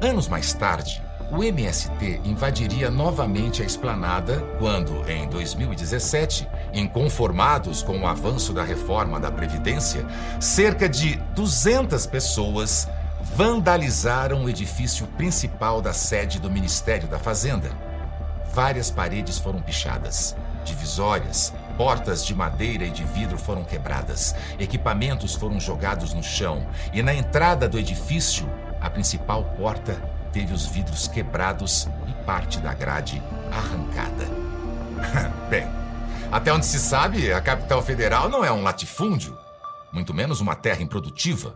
Anos 0.02 0.28
mais 0.28 0.52
tarde, 0.52 1.04
o 1.32 1.44
MST 1.44 2.22
invadiria 2.26 2.90
novamente 2.90 3.62
a 3.62 3.66
esplanada 3.66 4.42
quando, 4.58 5.08
em 5.08 5.30
2017, 5.30 6.50
inconformados 6.74 7.84
com 7.84 8.00
o 8.00 8.08
avanço 8.08 8.54
da 8.54 8.64
reforma 8.64 9.20
da 9.20 9.32
Previdência, 9.32 10.04
cerca 10.40 10.90
de 10.90 11.16
200 11.36 12.08
pessoas 12.08 12.90
vandalizaram 13.36 14.46
o 14.46 14.50
edifício 14.50 15.06
principal 15.10 15.80
da 15.80 15.94
sede 15.94 16.40
do 16.40 16.50
Ministério 16.50 17.08
da 17.08 17.20
Fazenda 17.20 17.70
Várias 18.54 18.90
paredes 18.90 19.38
foram 19.38 19.62
pichadas, 19.62 20.36
divisórias, 20.66 21.54
portas 21.80 22.26
de 22.26 22.36
madeira 22.36 22.84
e 22.84 22.90
de 22.90 23.06
vidro 23.06 23.38
foram 23.38 23.64
quebradas, 23.64 24.36
equipamentos 24.60 25.34
foram 25.34 25.58
jogados 25.62 26.14
no 26.14 26.22
chão 26.22 26.68
e 26.92 27.02
na 27.02 27.14
entrada 27.14 27.70
do 27.70 27.80
edifício, 27.80 28.52
a 28.82 28.90
principal 28.90 29.46
porta 29.56 29.94
teve 30.34 30.54
os 30.54 30.66
vidros 30.66 31.08
quebrados 31.08 31.88
e 32.06 32.26
parte 32.26 32.60
da 32.60 32.74
grade 32.74 33.24
arrancada. 33.50 34.28
Bem, 35.50 35.70
até 36.30 36.52
onde 36.52 36.66
se 36.66 36.80
sabe, 36.80 37.32
a 37.32 37.40
capital 37.40 37.82
federal 37.82 38.28
não 38.28 38.44
é 38.44 38.52
um 38.52 38.62
latifúndio, 38.62 39.38
muito 39.94 40.14
menos 40.14 40.42
uma 40.42 40.56
terra 40.56 40.82
improdutiva, 40.82 41.56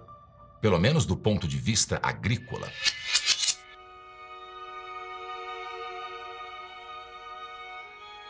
pelo 0.61 0.79
menos 0.79 1.05
do 1.05 1.17
ponto 1.17 1.49
de 1.49 1.57
vista 1.57 1.99
agrícola. 2.01 2.69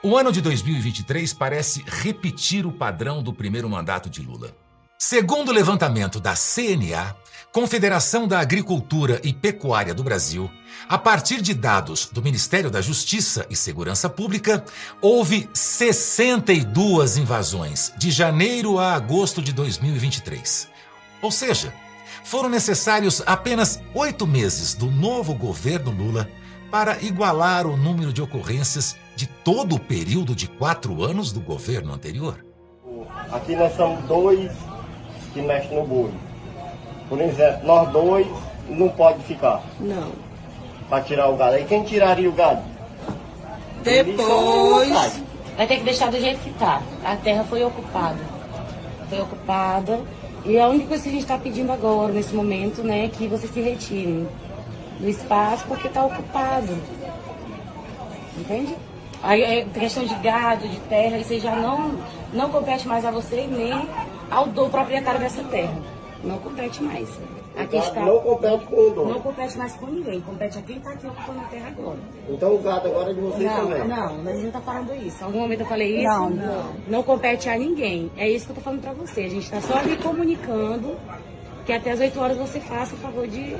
O 0.05 0.17
ano 0.17 0.33
de 0.33 0.41
2023 0.41 1.31
parece 1.31 1.81
repetir 1.87 2.65
o 2.65 2.73
padrão 2.73 3.23
do 3.23 3.31
primeiro 3.31 3.69
mandato 3.69 4.09
de 4.09 4.21
Lula. 4.21 4.53
Segundo 4.99 5.47
o 5.47 5.53
levantamento 5.53 6.19
da 6.19 6.33
CNA, 6.33 7.15
Confederação 7.53 8.27
da 8.27 8.41
Agricultura 8.41 9.21
e 9.23 9.31
Pecuária 9.31 9.93
do 9.93 10.03
Brasil, 10.03 10.51
a 10.89 10.97
partir 10.97 11.41
de 11.41 11.53
dados 11.53 12.09
do 12.11 12.21
Ministério 12.21 12.69
da 12.69 12.81
Justiça 12.81 13.45
e 13.49 13.55
Segurança 13.55 14.09
Pública, 14.09 14.65
houve 14.99 15.49
62 15.53 17.15
invasões 17.15 17.93
de 17.97 18.11
janeiro 18.11 18.79
a 18.79 18.95
agosto 18.95 19.41
de 19.41 19.53
2023. 19.53 20.67
Ou 21.21 21.31
seja, 21.31 21.73
foram 22.25 22.49
necessários 22.49 23.23
apenas 23.25 23.79
oito 23.93 24.27
meses 24.27 24.73
do 24.73 24.91
novo 24.91 25.33
governo 25.33 25.91
Lula 25.91 26.29
para 26.69 27.01
igualar 27.01 27.65
o 27.65 27.77
número 27.77 28.11
de 28.11 28.21
ocorrências 28.21 28.97
de 29.15 29.27
todo 29.27 29.75
o 29.75 29.79
período 29.79 30.35
de 30.35 30.47
quatro 30.47 31.03
anos 31.03 31.31
do 31.31 31.39
governo 31.39 31.93
anterior? 31.93 32.43
Aqui 33.31 33.55
nós 33.55 33.75
somos 33.75 34.03
dois 34.05 34.51
que 35.33 35.41
mexem 35.41 35.77
no 35.77 35.85
boi. 35.85 36.11
Por 37.09 37.19
exemplo, 37.19 37.65
nós 37.65 37.91
dois 37.91 38.27
não 38.69 38.89
pode 38.89 39.23
ficar. 39.23 39.61
Não. 39.79 40.11
Para 40.89 41.03
tirar 41.03 41.29
o 41.29 41.35
gado. 41.35 41.55
Aí 41.55 41.65
quem 41.65 41.83
tiraria 41.83 42.29
o 42.29 42.33
gado? 42.33 42.61
Depois. 43.83 45.21
Vai 45.57 45.67
ter 45.67 45.77
que 45.77 45.83
deixar 45.83 46.09
do 46.11 46.19
jeito 46.19 46.39
que 46.41 46.49
está. 46.49 46.81
A 47.03 47.15
terra 47.15 47.43
foi 47.43 47.63
ocupada. 47.63 48.19
foi 49.09 49.21
ocupada. 49.21 50.01
E 50.45 50.59
a 50.59 50.67
única 50.67 50.87
coisa 50.87 51.03
que 51.03 51.09
a 51.09 51.11
gente 51.11 51.21
está 51.21 51.37
pedindo 51.37 51.71
agora, 51.71 52.11
nesse 52.11 52.33
momento, 52.33 52.83
né, 52.83 53.05
é 53.05 53.07
que 53.07 53.27
vocês 53.27 53.51
se 53.51 53.61
retirem 53.61 54.27
do 54.99 55.07
espaço 55.07 55.65
porque 55.67 55.87
está 55.87 56.03
ocupado. 56.03 56.77
Entende? 58.37 58.75
Aí 59.23 59.41
é 59.41 59.65
questão 59.73 60.03
de 60.05 60.13
gado, 60.15 60.67
de 60.67 60.77
terra, 60.81 61.17
isso 61.17 61.39
já 61.39 61.55
não, 61.55 61.97
não 62.33 62.49
compete 62.49 62.87
mais 62.87 63.05
a 63.05 63.11
você 63.11 63.47
nem 63.47 63.87
ao 64.29 64.47
do 64.47 64.69
proprietário 64.69 65.19
dessa 65.19 65.41
terra. 65.45 65.73
Não 66.23 66.37
compete 66.39 66.83
mais. 66.83 67.07
A 67.55 67.65
questão, 67.65 68.03
Não 68.05 68.19
compete 68.19 68.65
com 68.65 68.75
o 68.75 68.89
dono. 68.89 69.13
não 69.13 69.21
compete 69.21 69.55
mais 69.59 69.73
com 69.75 69.85
ninguém, 69.85 70.19
compete 70.21 70.57
a 70.57 70.61
quem 70.63 70.77
está 70.77 70.89
aqui 70.91 71.05
ocupando 71.05 71.39
a 71.39 71.43
terra 71.43 71.67
agora. 71.67 71.99
Então 72.27 72.55
o 72.55 72.57
gado 72.59 72.87
agora 72.87 73.11
é 73.11 73.13
de 73.13 73.21
vocês 73.21 73.43
Não, 73.45 73.67
também. 73.67 73.87
não, 73.87 74.05
a 74.05 74.07
gente 74.31 74.39
não 74.39 74.47
está 74.47 74.61
falando 74.61 74.95
isso. 75.05 75.21
Em 75.21 75.25
algum 75.25 75.39
momento 75.41 75.59
eu 75.59 75.65
falei 75.67 75.97
isso? 75.97 76.03
Não, 76.07 76.29
não. 76.31 76.63
Não 76.87 77.03
compete 77.03 77.47
a 77.49 77.57
ninguém. 77.57 78.11
É 78.17 78.27
isso 78.27 78.45
que 78.47 78.51
eu 78.53 78.55
tô 78.55 78.61
falando 78.61 78.81
para 78.81 78.93
você. 78.93 79.21
A 79.21 79.29
gente 79.29 79.43
está 79.43 79.61
só 79.61 79.79
lhe 79.81 79.95
comunicando 79.97 80.95
que 81.65 81.71
até 81.73 81.91
as 81.91 81.99
8 81.99 82.19
horas 82.19 82.37
você 82.37 82.59
faça 82.59 82.95
o 82.95 82.97
favor 82.97 83.27
de 83.27 83.55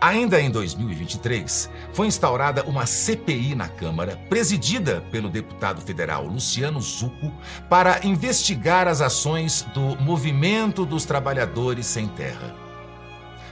Ainda 0.00 0.40
em 0.40 0.50
2023, 0.50 1.70
foi 1.92 2.06
instaurada 2.06 2.64
uma 2.64 2.86
CPI 2.86 3.54
na 3.54 3.68
Câmara, 3.68 4.16
presidida 4.28 5.00
pelo 5.10 5.28
deputado 5.28 5.80
federal 5.80 6.26
Luciano 6.26 6.80
Zucco, 6.80 7.32
para 7.68 8.04
investigar 8.06 8.88
as 8.88 9.00
ações 9.00 9.62
do 9.74 9.96
Movimento 10.02 10.84
dos 10.84 11.04
Trabalhadores 11.04 11.86
Sem 11.86 12.08
Terra. 12.08 12.54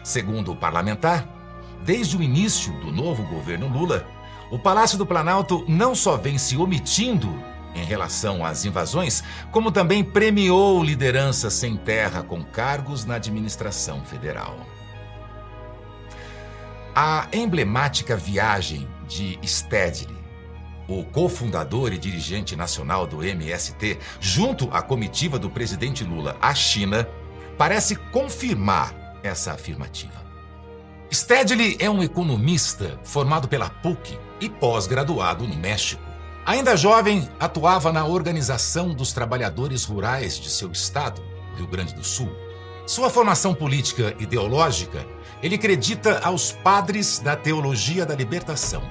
Segundo 0.03 0.53
o 0.53 0.57
parlamentar, 0.57 1.29
desde 1.85 2.17
o 2.17 2.23
início 2.23 2.73
do 2.81 2.91
novo 2.91 3.23
governo 3.25 3.69
Lula, 3.69 4.07
o 4.51 4.59
Palácio 4.59 4.97
do 4.97 5.05
Planalto 5.05 5.65
não 5.69 5.95
só 5.95 6.17
vem 6.17 6.39
se 6.39 6.57
omitindo 6.57 7.29
em 7.75 7.85
relação 7.85 8.45
às 8.45 8.65
invasões, 8.65 9.23
como 9.51 9.71
também 9.71 10.03
premiou 10.03 10.83
lideranças 10.83 11.53
sem 11.53 11.77
terra 11.77 12.23
com 12.23 12.43
cargos 12.43 13.05
na 13.05 13.17
administração 13.17 14.03
federal. 14.03 14.78
A 17.01 17.29
emblemática 17.33 18.17
viagem 18.17 18.89
de 19.07 19.39
Stedley, 19.47 20.19
o 20.89 21.05
cofundador 21.05 21.93
e 21.93 21.97
dirigente 21.97 22.57
nacional 22.57 23.07
do 23.07 23.23
MST, 23.23 23.97
junto 24.19 24.69
à 24.73 24.83
comitiva 24.83 25.39
do 25.39 25.49
presidente 25.49 26.03
Lula 26.03 26.37
à 26.41 26.53
China, 26.57 27.09
parece 27.57 27.95
confirmar 27.95 28.93
essa 29.23 29.53
afirmativa. 29.53 30.27
Stedley 31.09 31.77
é 31.79 31.89
um 31.89 32.03
economista 32.03 32.99
formado 33.05 33.47
pela 33.47 33.71
PUC 33.71 34.19
e 34.41 34.49
pós-graduado 34.49 35.47
no 35.47 35.55
México. 35.55 36.03
Ainda 36.45 36.77
jovem, 36.77 37.29
atuava 37.39 37.93
na 37.93 38.07
Organização 38.07 38.93
dos 38.93 39.13
Trabalhadores 39.13 39.85
Rurais 39.85 40.37
de 40.37 40.51
seu 40.51 40.73
estado, 40.73 41.23
Rio 41.57 41.69
Grande 41.69 41.95
do 41.95 42.03
Sul. 42.03 42.29
Sua 42.89 43.09
formação 43.09 43.55
política 43.55 44.17
ideológica, 44.19 45.07
ele 45.43 45.55
acredita 45.55 46.21
aos 46.21 46.53
padres 46.53 47.19
da 47.19 47.37
teologia 47.37 48.05
da 48.05 48.15
libertação, 48.15 48.83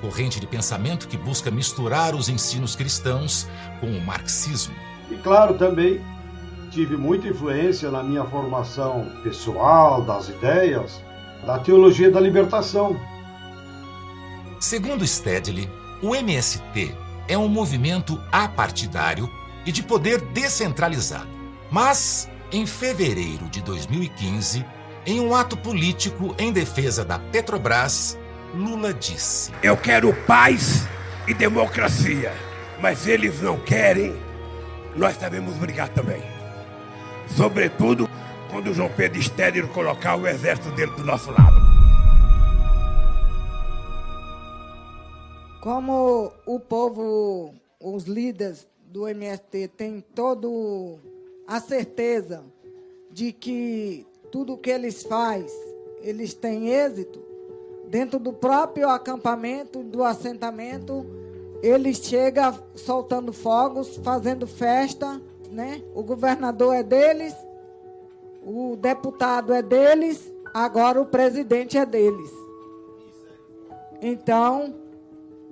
corrente 0.00 0.38
de 0.40 0.46
pensamento 0.46 1.08
que 1.08 1.16
busca 1.16 1.50
misturar 1.50 2.14
os 2.14 2.28
ensinos 2.28 2.76
cristãos 2.76 3.48
com 3.80 3.86
o 3.86 4.00
marxismo. 4.00 4.74
E 5.10 5.16
claro, 5.16 5.54
também 5.54 6.00
tive 6.70 6.96
muita 6.96 7.28
influência 7.28 7.90
na 7.90 8.02
minha 8.02 8.24
formação 8.24 9.10
pessoal, 9.22 10.02
das 10.02 10.28
ideias, 10.28 11.02
da 11.44 11.58
teologia 11.58 12.10
da 12.10 12.20
libertação. 12.20 12.96
Segundo 14.60 15.06
Stedley, 15.06 15.68
o 16.02 16.14
MST 16.14 16.94
é 17.26 17.36
um 17.36 17.48
movimento 17.48 18.20
apartidário 18.30 19.28
e 19.64 19.72
de 19.72 19.82
poder 19.82 20.20
descentralizado. 20.20 21.28
Mas, 21.70 22.28
em 22.52 22.66
fevereiro 22.66 23.48
de 23.48 23.62
2015, 23.62 24.64
em 25.06 25.20
um 25.20 25.34
ato 25.34 25.56
político 25.56 26.34
em 26.38 26.52
defesa 26.52 27.04
da 27.04 27.18
Petrobras, 27.18 28.18
Lula 28.54 28.92
disse: 28.92 29.52
Eu 29.62 29.76
quero 29.76 30.12
paz 30.26 30.86
e 31.26 31.34
democracia, 31.34 32.32
mas 32.80 33.06
eles 33.06 33.40
não 33.40 33.58
querem, 33.58 34.14
nós 34.96 35.16
sabemos 35.16 35.54
brigar 35.56 35.88
também. 35.88 36.22
Sobretudo 37.36 38.08
quando 38.50 38.70
o 38.70 38.74
João 38.74 38.90
Pedro 38.90 39.20
Estéreo 39.20 39.68
colocar 39.68 40.16
o 40.16 40.26
exército 40.26 40.70
dele 40.72 40.92
do 40.92 41.04
nosso 41.04 41.30
lado. 41.30 41.60
Como 45.60 46.32
o 46.46 46.58
povo, 46.58 47.54
os 47.78 48.04
líderes 48.04 48.66
do 48.86 49.06
MST 49.06 49.68
têm 49.68 50.00
toda 50.14 50.48
a 51.46 51.60
certeza 51.60 52.42
de 53.12 53.32
que 53.32 54.06
tudo 54.30 54.56
que 54.56 54.70
eles 54.70 55.02
fazem, 55.02 55.50
eles 56.02 56.34
têm 56.34 56.68
êxito, 56.68 57.20
dentro 57.88 58.18
do 58.18 58.32
próprio 58.32 58.88
acampamento, 58.88 59.82
do 59.82 60.04
assentamento, 60.04 61.04
eles 61.62 61.98
chegam 61.98 62.56
soltando 62.74 63.32
fogos, 63.32 63.96
fazendo 63.96 64.46
festa, 64.46 65.20
né? 65.50 65.82
O 65.94 66.02
governador 66.02 66.74
é 66.74 66.82
deles, 66.82 67.34
o 68.42 68.76
deputado 68.76 69.52
é 69.52 69.60
deles, 69.60 70.32
agora 70.54 71.00
o 71.00 71.06
presidente 71.06 71.76
é 71.76 71.84
deles. 71.84 72.30
Então, 74.00 74.74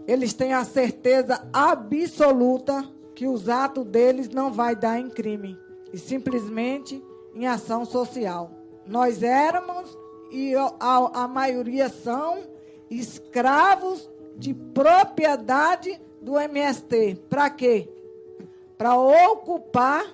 eles 0.06 0.32
têm 0.32 0.54
a 0.54 0.64
certeza 0.64 1.46
absoluta 1.52 2.88
que 3.14 3.26
os 3.26 3.48
atos 3.48 3.84
deles 3.84 4.28
não 4.28 4.52
vai 4.52 4.74
dar 4.74 4.98
em 4.98 5.10
crime, 5.10 5.58
e 5.92 5.98
simplesmente 5.98 7.02
em 7.34 7.46
ação 7.46 7.84
social. 7.84 8.57
Nós 8.88 9.22
éramos 9.22 9.96
e 10.30 10.54
a, 10.54 10.70
a 11.14 11.28
maioria 11.28 11.88
são 11.88 12.42
escravos 12.90 14.08
de 14.36 14.54
propriedade 14.54 16.00
do 16.20 16.38
MST. 16.38 17.18
Para 17.28 17.50
quê? 17.50 17.88
Para 18.76 18.96
ocupar 18.96 20.04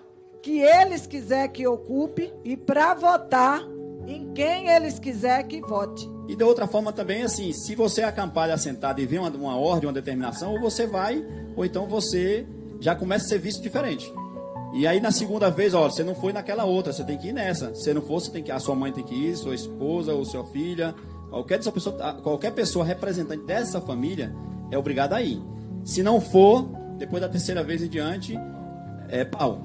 que 0.43 0.61
eles 0.61 1.07
quiser 1.07 1.49
que 1.49 1.67
ocupe 1.67 2.33
e 2.45 2.57
para 2.57 2.95
votar 2.95 3.63
em 4.07 4.33
quem 4.35 4.69
eles 4.69 4.99
quiser 4.99 5.45
que 5.45 5.61
vote. 5.61 6.11
E 6.29 6.35
de 6.35 6.45
outra 6.45 6.67
forma 6.67 6.93
também, 6.93 7.23
assim, 7.23 7.53
se 7.53 7.75
você 7.75 8.03
acampar 8.03 8.51
assentado 8.51 9.01
e 9.01 9.07
vê 9.07 9.19
uma, 9.19 9.31
uma 9.31 9.57
ordem, 9.57 9.87
uma 9.87 9.93
determinação, 9.93 10.53
ou 10.53 10.61
você 10.61 10.87
vai, 10.87 11.25
ou 11.57 11.65
então 11.65 11.87
você 11.87 12.47
já 12.81 12.95
começa 12.95 13.27
a 13.27 13.29
ser 13.29 13.39
visto 13.39 13.63
diferente. 13.63 14.13
E 14.75 14.87
aí 14.87 15.01
na 15.01 15.13
segunda 15.13 15.51
vez, 15.51 15.73
olha, 15.73 15.91
você 15.91 16.03
não 16.03 16.15
foi 16.15 16.33
naquela 16.33 16.65
outra, 16.65 16.93
você 16.93 17.05
tem 17.05 17.17
que 17.17 17.29
ir 17.29 17.33
nessa. 17.33 17.75
Se 17.75 17.95
não 17.95 18.03
for, 18.03 18.21
você 18.21 18.31
tem 18.31 18.43
que, 18.43 18.51
a 18.51 18.59
sua 18.59 18.75
mãe 18.75 18.93
tem 18.93 19.05
que 19.05 19.15
ir, 19.15 19.37
sua 19.37 19.55
esposa 19.55 20.13
ou 20.13 20.25
sua 20.25 20.45
filha, 20.47 20.95
qualquer 21.31 21.63
pessoa, 21.63 22.15
qualquer 22.15 22.51
pessoa 22.53 22.85
representante 22.85 23.45
dessa 23.45 23.81
família 23.81 24.35
é 24.71 24.77
obrigada 24.77 25.17
a 25.17 25.23
ir. 25.23 25.41
Se 25.85 26.03
não 26.03 26.21
for, 26.21 26.69
depois 26.99 27.23
da 27.23 27.29
terceira 27.29 27.63
vez 27.63 27.83
em 27.83 27.89
diante, 27.89 28.37
é 29.09 29.25
pau. 29.25 29.63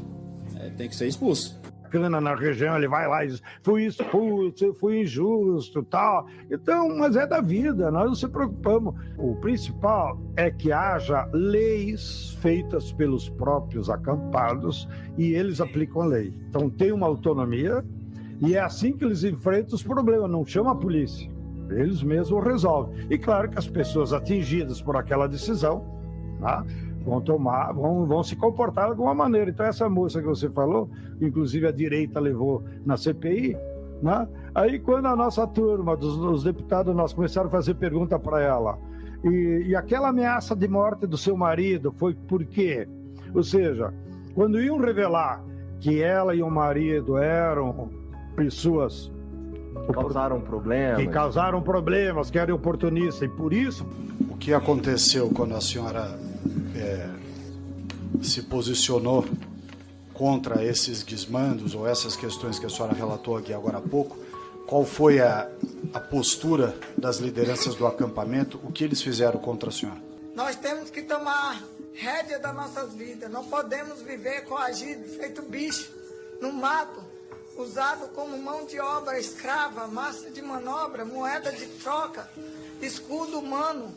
É, 0.59 0.69
tem 0.69 0.87
que 0.87 0.95
ser 0.95 1.07
expulso 1.07 1.58
bacana 1.89 2.21
na 2.21 2.35
região, 2.35 2.77
ele 2.77 2.87
vai 2.87 3.07
lá 3.07 3.25
e 3.25 3.29
diz, 3.29 3.41
fui 3.63 3.85
expulso, 3.85 4.73
fui 4.75 5.01
injusto, 5.01 5.81
tal. 5.83 6.27
Então, 6.51 6.95
mas 6.95 7.15
é 7.15 7.25
da 7.25 7.41
vida, 7.41 7.89
nós 7.89 8.05
não 8.05 8.15
se 8.15 8.27
preocupamos. 8.27 8.93
O 9.17 9.35
principal 9.37 10.19
é 10.37 10.51
que 10.51 10.71
haja 10.71 11.27
leis 11.33 12.37
feitas 12.41 12.91
pelos 12.91 13.27
próprios 13.27 13.89
acampados 13.89 14.87
e 15.17 15.33
eles 15.33 15.59
aplicam 15.59 16.03
a 16.03 16.05
lei. 16.05 16.33
Então 16.47 16.69
tem 16.69 16.91
uma 16.91 17.07
autonomia 17.07 17.83
e 18.39 18.55
é 18.55 18.59
assim 18.59 18.93
que 18.93 19.03
eles 19.03 19.23
enfrentam 19.23 19.75
os 19.75 19.83
problemas, 19.83 20.29
não 20.29 20.45
chama 20.45 20.71
a 20.71 20.75
polícia. 20.75 21.29
Eles 21.71 22.03
mesmos 22.03 22.43
resolvem. 22.43 23.07
E 23.09 23.17
claro 23.17 23.49
que 23.49 23.57
as 23.57 23.67
pessoas 23.67 24.13
atingidas 24.13 24.81
por 24.81 24.95
aquela 24.95 25.27
decisão, 25.27 25.85
tá? 26.39 26.63
Vão 27.09 27.21
tomar, 27.21 27.73
vão, 27.73 28.05
vão 28.05 28.23
se 28.23 28.35
comportar 28.35 28.85
de 28.85 28.91
alguma 28.91 29.13
maneira. 29.13 29.49
Então, 29.49 29.65
essa 29.65 29.89
moça 29.89 30.21
que 30.21 30.27
você 30.27 30.49
falou, 30.49 30.89
inclusive 31.21 31.67
a 31.67 31.71
direita 31.71 32.19
levou 32.19 32.63
na 32.85 32.95
CPI, 32.95 33.57
né? 34.01 34.27
aí 34.53 34.79
quando 34.79 35.07
a 35.07 35.15
nossa 35.15 35.45
turma, 35.47 35.97
dos, 35.97 36.17
dos 36.17 36.43
deputados, 36.43 36.95
nós 36.95 37.13
começaram 37.13 37.47
a 37.47 37.51
fazer 37.51 37.73
pergunta 37.75 38.17
para 38.17 38.41
ela, 38.41 38.77
e, 39.23 39.65
e 39.67 39.75
aquela 39.75 40.09
ameaça 40.09 40.55
de 40.55 40.67
morte 40.67 41.05
do 41.05 41.17
seu 41.17 41.35
marido 41.35 41.91
foi 41.91 42.13
por 42.13 42.45
quê? 42.45 42.87
Ou 43.33 43.43
seja, 43.43 43.93
quando 44.33 44.61
iam 44.61 44.77
revelar 44.77 45.43
que 45.79 46.01
ela 46.01 46.35
e 46.35 46.41
o 46.41 46.49
marido 46.49 47.17
eram 47.17 47.89
pessoas 48.35 49.11
causaram 49.93 50.41
problemas. 50.41 50.97
Que 50.97 51.07
causaram 51.07 51.61
problemas, 51.61 52.29
que 52.29 52.37
eram 52.37 52.55
oportunistas, 52.55 53.23
e 53.23 53.27
por 53.27 53.53
isso. 53.53 53.85
O 54.29 54.37
que 54.37 54.53
aconteceu 54.53 55.29
quando 55.29 55.55
a 55.55 55.61
senhora 55.61 56.17
é, 56.79 57.09
se 58.21 58.43
posicionou 58.43 59.25
contra 60.13 60.63
esses 60.63 61.03
desmandos 61.03 61.73
ou 61.73 61.87
essas 61.87 62.15
questões 62.15 62.59
que 62.59 62.65
a 62.65 62.69
senhora 62.69 62.93
relatou 62.93 63.37
aqui 63.37 63.53
agora 63.53 63.77
há 63.77 63.81
pouco, 63.81 64.17
qual 64.67 64.85
foi 64.85 65.19
a, 65.19 65.49
a 65.93 65.99
postura 65.99 66.75
das 66.97 67.17
lideranças 67.17 67.75
do 67.75 67.87
acampamento, 67.87 68.59
o 68.63 68.71
que 68.71 68.83
eles 68.83 69.01
fizeram 69.01 69.39
contra 69.39 69.69
a 69.69 69.71
senhora? 69.71 70.01
Nós 70.35 70.55
temos 70.55 70.89
que 70.89 71.01
tomar 71.01 71.61
rédea 71.93 72.39
das 72.39 72.55
nossas 72.55 72.93
vidas. 72.93 73.29
Não 73.29 73.45
podemos 73.45 74.01
viver 74.01 74.45
coagido, 74.45 75.03
feito 75.17 75.41
bicho, 75.41 75.91
no 76.41 76.51
mato, 76.53 77.03
usado 77.57 78.07
como 78.09 78.37
mão 78.37 78.65
de 78.65 78.79
obra 78.79 79.19
escrava, 79.19 79.87
massa 79.87 80.29
de 80.29 80.41
manobra, 80.41 81.03
moeda 81.03 81.51
de 81.51 81.65
troca, 81.65 82.29
escudo 82.81 83.39
humano. 83.39 83.93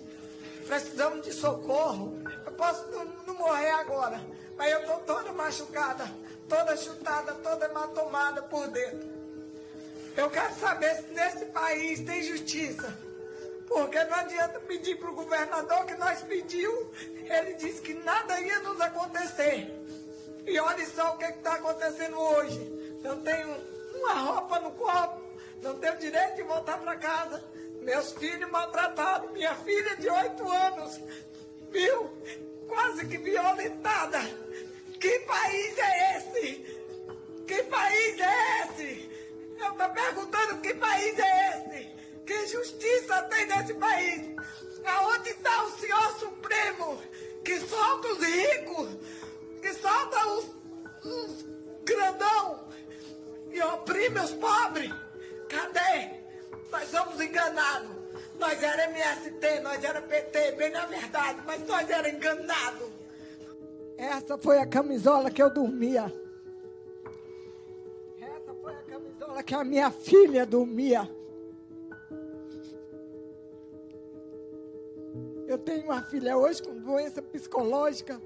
Precisamos 0.66 1.24
de 1.24 1.32
socorro. 1.32 2.18
Eu 2.52 2.56
posso 2.56 2.86
não, 2.90 3.04
não 3.26 3.34
morrer 3.34 3.70
agora, 3.70 4.20
mas 4.58 4.70
eu 4.70 4.80
estou 4.80 4.98
toda 5.00 5.32
machucada, 5.32 6.04
toda 6.46 6.76
chutada, 6.76 7.32
toda 7.36 7.64
hematomada 7.64 8.42
por 8.42 8.68
dentro. 8.68 9.10
Eu 10.14 10.28
quero 10.28 10.54
saber 10.56 10.96
se 10.96 11.12
nesse 11.14 11.46
país 11.46 12.00
tem 12.00 12.22
justiça. 12.22 12.94
Porque 13.66 14.04
não 14.04 14.14
adianta 14.16 14.60
pedir 14.60 14.98
para 14.98 15.10
o 15.10 15.14
governador 15.14 15.86
que 15.86 15.94
nós 15.94 16.20
pediu. 16.20 16.92
Ele 17.24 17.54
disse 17.54 17.80
que 17.80 17.94
nada 17.94 18.38
ia 18.38 18.58
nos 18.58 18.78
acontecer. 18.82 19.74
E 20.46 20.58
olha 20.58 20.86
só 20.90 21.14
o 21.14 21.16
que 21.16 21.24
está 21.24 21.54
acontecendo 21.54 22.18
hoje. 22.18 23.00
Eu 23.02 23.16
tenho 23.22 23.56
uma 23.94 24.12
roupa 24.12 24.60
no 24.60 24.72
corpo, 24.72 25.22
não 25.62 25.78
tenho 25.78 25.96
direito 25.96 26.36
de 26.36 26.42
voltar 26.42 26.76
para 26.78 26.96
casa. 26.96 27.42
Meus 27.80 28.12
filhos 28.12 28.50
maltratados, 28.50 29.30
minha 29.32 29.54
filha 29.54 29.96
de 29.96 30.10
oito 30.10 30.48
anos, 30.52 31.00
viu? 31.72 32.10
Quase 32.68 33.06
que 33.06 33.18
violentada. 33.18 34.20
Que 35.00 35.18
país 35.20 35.78
é 35.78 36.18
esse? 36.18 36.46
Que 37.46 37.62
país 37.64 38.20
é 38.20 38.62
esse? 38.62 39.10
Eu 39.58 39.72
estou 39.72 39.88
perguntando 39.88 40.60
que 40.60 40.74
país 40.74 41.18
é 41.18 41.50
esse? 41.50 41.96
Que 42.24 42.46
justiça 42.46 43.22
tem 43.22 43.46
nesse 43.46 43.74
país? 43.74 44.36
Aonde 44.84 45.30
está 45.30 45.64
o 45.64 45.70
Senhor 45.78 46.18
Supremo 46.18 47.02
que 47.44 47.58
solta 47.60 48.08
os 48.08 48.20
ricos, 48.20 48.88
que 49.60 49.74
solta 49.74 50.26
os, 50.28 50.44
os 51.04 51.44
grandão 51.84 52.68
e 53.50 53.60
oprime 53.60 54.20
os 54.20 54.32
pobres? 54.34 54.92
Cadê? 55.48 56.22
Nós 56.70 56.88
somos 56.88 57.20
enganados. 57.20 58.01
Nós 58.42 58.60
era 58.60 58.90
MST, 58.90 59.60
nós 59.60 59.84
era 59.84 60.02
PT, 60.02 60.52
bem 60.56 60.72
na 60.72 60.84
verdade, 60.86 61.40
mas 61.46 61.64
nós 61.64 61.88
era 61.88 62.10
enganados. 62.10 62.90
Essa 63.96 64.36
foi 64.36 64.58
a 64.58 64.66
camisola 64.66 65.30
que 65.30 65.40
eu 65.40 65.48
dormia. 65.48 66.12
Essa 68.20 68.52
foi 68.60 68.74
a 68.74 68.82
camisola 68.82 69.42
que 69.44 69.54
a 69.54 69.62
minha 69.62 69.92
filha 69.92 70.44
dormia. 70.44 71.08
Eu 75.46 75.58
tenho 75.58 75.84
uma 75.84 76.02
filha 76.02 76.36
hoje 76.36 76.64
com 76.64 76.76
doença 76.76 77.22
psicológica 77.22 78.20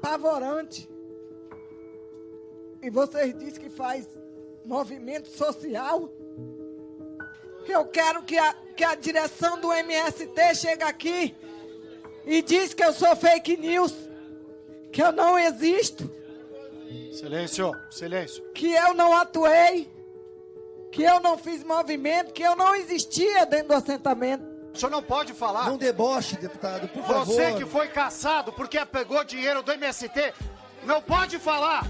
pavorante. 0.00 0.88
E 2.80 2.88
vocês 2.88 3.36
dizem 3.38 3.60
que 3.60 3.68
faz 3.68 4.08
movimento 4.64 5.28
social. 5.28 6.08
Eu 7.68 7.84
quero 7.84 8.22
que 8.22 8.38
a, 8.38 8.61
que 8.76 8.84
a 8.84 8.94
direção 8.94 9.60
do 9.60 9.72
MST 9.72 10.54
chegue 10.54 10.82
aqui 10.82 11.34
e 12.24 12.42
diz 12.42 12.74
que 12.74 12.84
eu 12.84 12.92
sou 12.92 13.14
fake 13.16 13.56
news, 13.56 13.94
que 14.92 15.02
eu 15.02 15.12
não 15.12 15.38
existo. 15.38 16.10
Silêncio, 17.12 17.74
silêncio. 17.90 18.42
Que 18.52 18.72
eu 18.72 18.94
não 18.94 19.16
atuei, 19.16 19.90
que 20.90 21.02
eu 21.02 21.20
não 21.20 21.38
fiz 21.38 21.64
movimento, 21.64 22.32
que 22.32 22.42
eu 22.42 22.54
não 22.54 22.74
existia 22.74 23.46
dentro 23.46 23.68
do 23.68 23.74
assentamento. 23.74 24.44
O 24.74 24.78
senhor 24.78 24.90
não 24.90 25.02
pode 25.02 25.32
falar. 25.34 25.66
Não 25.66 25.76
deboche, 25.76 26.36
deputado, 26.36 26.88
por 26.88 27.02
favor. 27.04 27.26
Você 27.26 27.52
que 27.54 27.66
foi 27.66 27.88
caçado 27.88 28.52
porque 28.52 28.84
pegou 28.86 29.22
dinheiro 29.22 29.62
do 29.62 29.72
MST, 29.72 30.32
não 30.84 31.00
pode 31.02 31.38
falar. 31.38 31.86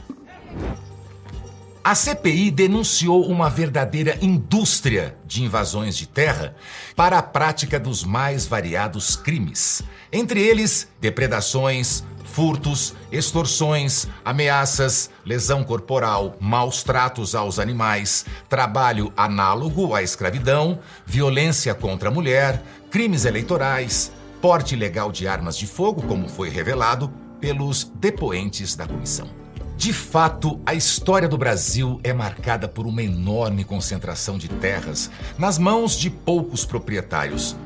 A 1.85 1.97
CPI 1.97 2.53
denunciou 2.53 3.27
uma 3.27 3.51
verdadeira 3.51 4.17
indústria 4.23 5.17
de 5.27 5.43
invasões 5.43 5.97
de 5.97 6.07
terra 6.07 6.55
para 6.95 7.19
a 7.19 7.23
prática 7.23 7.79
dos 7.81 8.05
mais 8.05 8.47
variados 8.47 9.17
crimes. 9.17 9.83
Entre 10.13 10.41
eles, 10.41 10.87
depredações, 11.01 12.05
furtos, 12.23 12.95
extorsões, 13.11 14.07
ameaças, 14.25 15.11
lesão 15.27 15.65
corporal, 15.65 16.37
maus 16.39 16.85
tratos 16.85 17.35
aos 17.35 17.59
animais, 17.59 18.27
trabalho 18.49 19.13
análogo 19.17 19.93
à 19.93 20.05
escravidão, 20.05 20.79
violência 21.05 21.75
contra 21.75 22.11
a 22.11 22.13
mulher, 22.13 22.63
crimes 22.93 23.25
eleitorais, 23.25 24.13
porte 24.41 24.77
ilegal 24.77 25.11
de 25.11 25.27
armas 25.27 25.57
de 25.57 25.67
fogo, 25.67 26.03
como 26.03 26.29
foi 26.29 26.49
revelado 26.49 27.13
pelos 27.41 27.91
depoentes 27.97 28.77
da 28.77 28.87
comissão. 28.87 29.42
De 29.83 29.93
fato, 29.93 30.61
a 30.65 30.75
história 30.75 31.29
do 31.29 31.37
Brasil 31.37 31.99
é 32.05 32.13
marcada 32.13 32.69
por 32.69 32.87
uma 32.87 33.03
enorme 33.03 33.65
concentração 33.65 34.39
de 34.39 34.49
terras 34.49 35.11
nas 35.37 35.59
mãos 35.59 35.99
de 35.99 36.09
poucos 36.09 36.65
proprietários. 36.65 37.57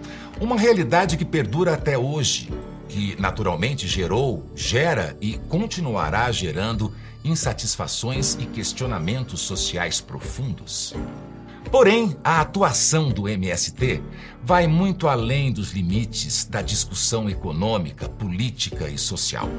Uma 0.41 0.57
realidade 0.57 1.19
que 1.19 1.27
perdura 1.27 1.75
até 1.75 1.99
hoje 1.99 2.51
que 2.89 3.21
naturalmente 3.21 3.87
gerou, 3.87 4.43
gera 4.55 5.15
e 5.21 5.37
continuará 5.51 6.33
gerando 6.33 6.91
insatisfações 7.23 8.35
e 8.41 8.47
questionamentos 8.47 9.43
sociais 9.43 10.01
profundos. 10.01 10.95
Porém, 11.71 12.17
a 12.25 12.41
atuação 12.41 13.11
do 13.11 13.29
MST 13.29 14.03
vai 14.43 14.67
muito 14.67 15.07
além 15.07 15.53
dos 15.53 15.73
limites 15.73 16.47
da 16.47 16.63
discussão 16.63 17.29
econômica, 17.29 18.09
política 18.09 18.89
e 18.89 18.97
social. 18.97 19.51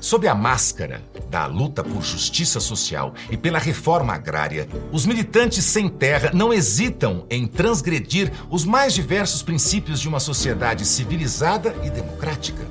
Sob 0.00 0.26
a 0.26 0.34
máscara 0.34 1.02
da 1.28 1.44
luta 1.44 1.84
por 1.84 2.02
justiça 2.02 2.58
social 2.58 3.12
e 3.30 3.36
pela 3.36 3.58
reforma 3.58 4.14
agrária, 4.14 4.66
os 4.90 5.04
militantes 5.04 5.62
sem 5.62 5.90
terra 5.90 6.30
não 6.32 6.54
hesitam 6.54 7.26
em 7.28 7.46
transgredir 7.46 8.32
os 8.48 8.64
mais 8.64 8.94
diversos 8.94 9.42
princípios 9.42 10.00
de 10.00 10.08
uma 10.08 10.18
sociedade 10.18 10.86
civilizada 10.86 11.74
e 11.84 11.90
democrática. 11.90 12.66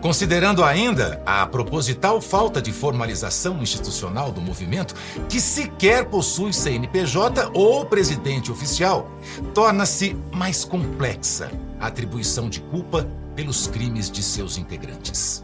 Considerando 0.00 0.64
ainda 0.64 1.22
a 1.24 1.46
proposital 1.46 2.20
falta 2.20 2.60
de 2.60 2.72
formalização 2.72 3.62
institucional 3.62 4.32
do 4.32 4.40
movimento, 4.40 4.94
que 5.28 5.40
sequer 5.40 6.04
possui 6.06 6.52
CNPJ 6.52 7.52
ou 7.54 7.86
presidente 7.86 8.50
oficial, 8.50 9.08
torna-se 9.54 10.16
mais 10.32 10.64
complexa 10.64 11.48
a 11.78 11.86
atribuição 11.86 12.50
de 12.50 12.60
culpa 12.60 13.08
pelos 13.36 13.68
crimes 13.68 14.10
de 14.10 14.22
seus 14.22 14.58
integrantes. 14.58 15.43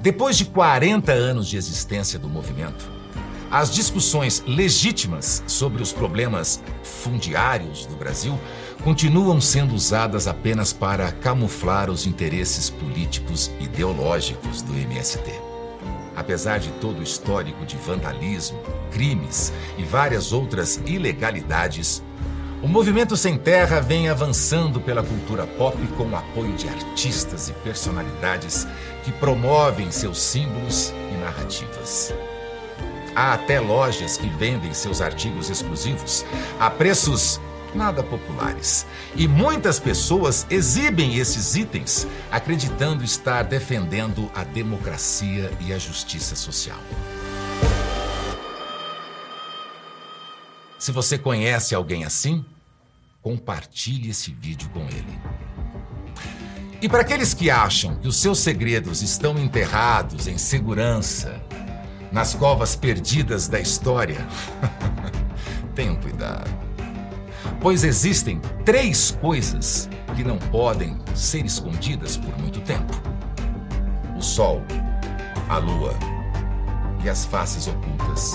Depois 0.00 0.38
de 0.38 0.46
40 0.46 1.12
anos 1.12 1.46
de 1.46 1.58
existência 1.58 2.18
do 2.18 2.26
movimento, 2.26 2.90
as 3.50 3.70
discussões 3.70 4.42
legítimas 4.46 5.44
sobre 5.46 5.82
os 5.82 5.92
problemas 5.92 6.62
fundiários 6.82 7.84
do 7.84 7.96
Brasil 7.96 8.40
continuam 8.82 9.42
sendo 9.42 9.74
usadas 9.74 10.26
apenas 10.26 10.72
para 10.72 11.12
camuflar 11.12 11.90
os 11.90 12.06
interesses 12.06 12.70
políticos 12.70 13.50
ideológicos 13.60 14.62
do 14.62 14.72
MST. 14.74 15.34
Apesar 16.16 16.60
de 16.60 16.70
todo 16.80 17.00
o 17.00 17.02
histórico 17.02 17.66
de 17.66 17.76
vandalismo, 17.76 18.58
crimes 18.90 19.52
e 19.76 19.82
várias 19.82 20.32
outras 20.32 20.80
ilegalidades, 20.86 22.02
o 22.62 22.68
movimento 22.68 23.16
Sem 23.16 23.38
Terra 23.38 23.80
vem 23.80 24.08
avançando 24.08 24.80
pela 24.80 25.02
cultura 25.02 25.46
pop 25.46 25.78
com 25.96 26.04
o 26.04 26.16
apoio 26.16 26.52
de 26.54 26.68
artistas 26.68 27.48
e 27.48 27.52
personalidades 27.54 28.66
que 29.02 29.10
promovem 29.12 29.90
seus 29.90 30.20
símbolos 30.20 30.92
e 31.10 31.16
narrativas. 31.16 32.14
Há 33.16 33.34
até 33.34 33.58
lojas 33.58 34.16
que 34.16 34.28
vendem 34.28 34.74
seus 34.74 35.00
artigos 35.00 35.48
exclusivos 35.48 36.24
a 36.58 36.70
preços 36.70 37.40
nada 37.74 38.02
populares. 38.02 38.86
E 39.14 39.26
muitas 39.26 39.78
pessoas 39.78 40.46
exibem 40.50 41.16
esses 41.16 41.56
itens 41.56 42.06
acreditando 42.30 43.04
estar 43.04 43.42
defendendo 43.44 44.30
a 44.34 44.44
democracia 44.44 45.50
e 45.60 45.72
a 45.72 45.78
justiça 45.78 46.36
social. 46.36 46.78
Se 50.80 50.92
você 50.92 51.18
conhece 51.18 51.74
alguém 51.74 52.04
assim, 52.04 52.42
compartilhe 53.20 54.08
esse 54.08 54.32
vídeo 54.32 54.70
com 54.70 54.80
ele. 54.80 55.20
E 56.80 56.88
para 56.88 57.02
aqueles 57.02 57.34
que 57.34 57.50
acham 57.50 57.96
que 57.96 58.08
os 58.08 58.16
seus 58.16 58.38
segredos 58.38 59.02
estão 59.02 59.38
enterrados 59.38 60.26
em 60.26 60.38
segurança 60.38 61.38
nas 62.10 62.34
covas 62.34 62.74
perdidas 62.74 63.46
da 63.46 63.60
história, 63.60 64.26
tenham 65.76 65.96
cuidado. 65.96 66.50
Pois 67.60 67.84
existem 67.84 68.40
três 68.64 69.10
coisas 69.20 69.86
que 70.16 70.24
não 70.24 70.38
podem 70.38 70.98
ser 71.14 71.44
escondidas 71.44 72.16
por 72.16 72.38
muito 72.38 72.62
tempo: 72.62 72.94
o 74.16 74.22
Sol, 74.22 74.62
a 75.46 75.58
Lua 75.58 75.94
e 77.04 77.08
as 77.10 77.26
faces 77.26 77.66
ocultas 77.66 78.32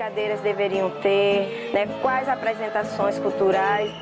brincadeiras 0.00 0.40
deveriam 0.40 0.88
ter, 1.02 1.70
né? 1.74 1.86
quais 2.00 2.26
apresentações 2.26 3.18
culturais. 3.18 3.92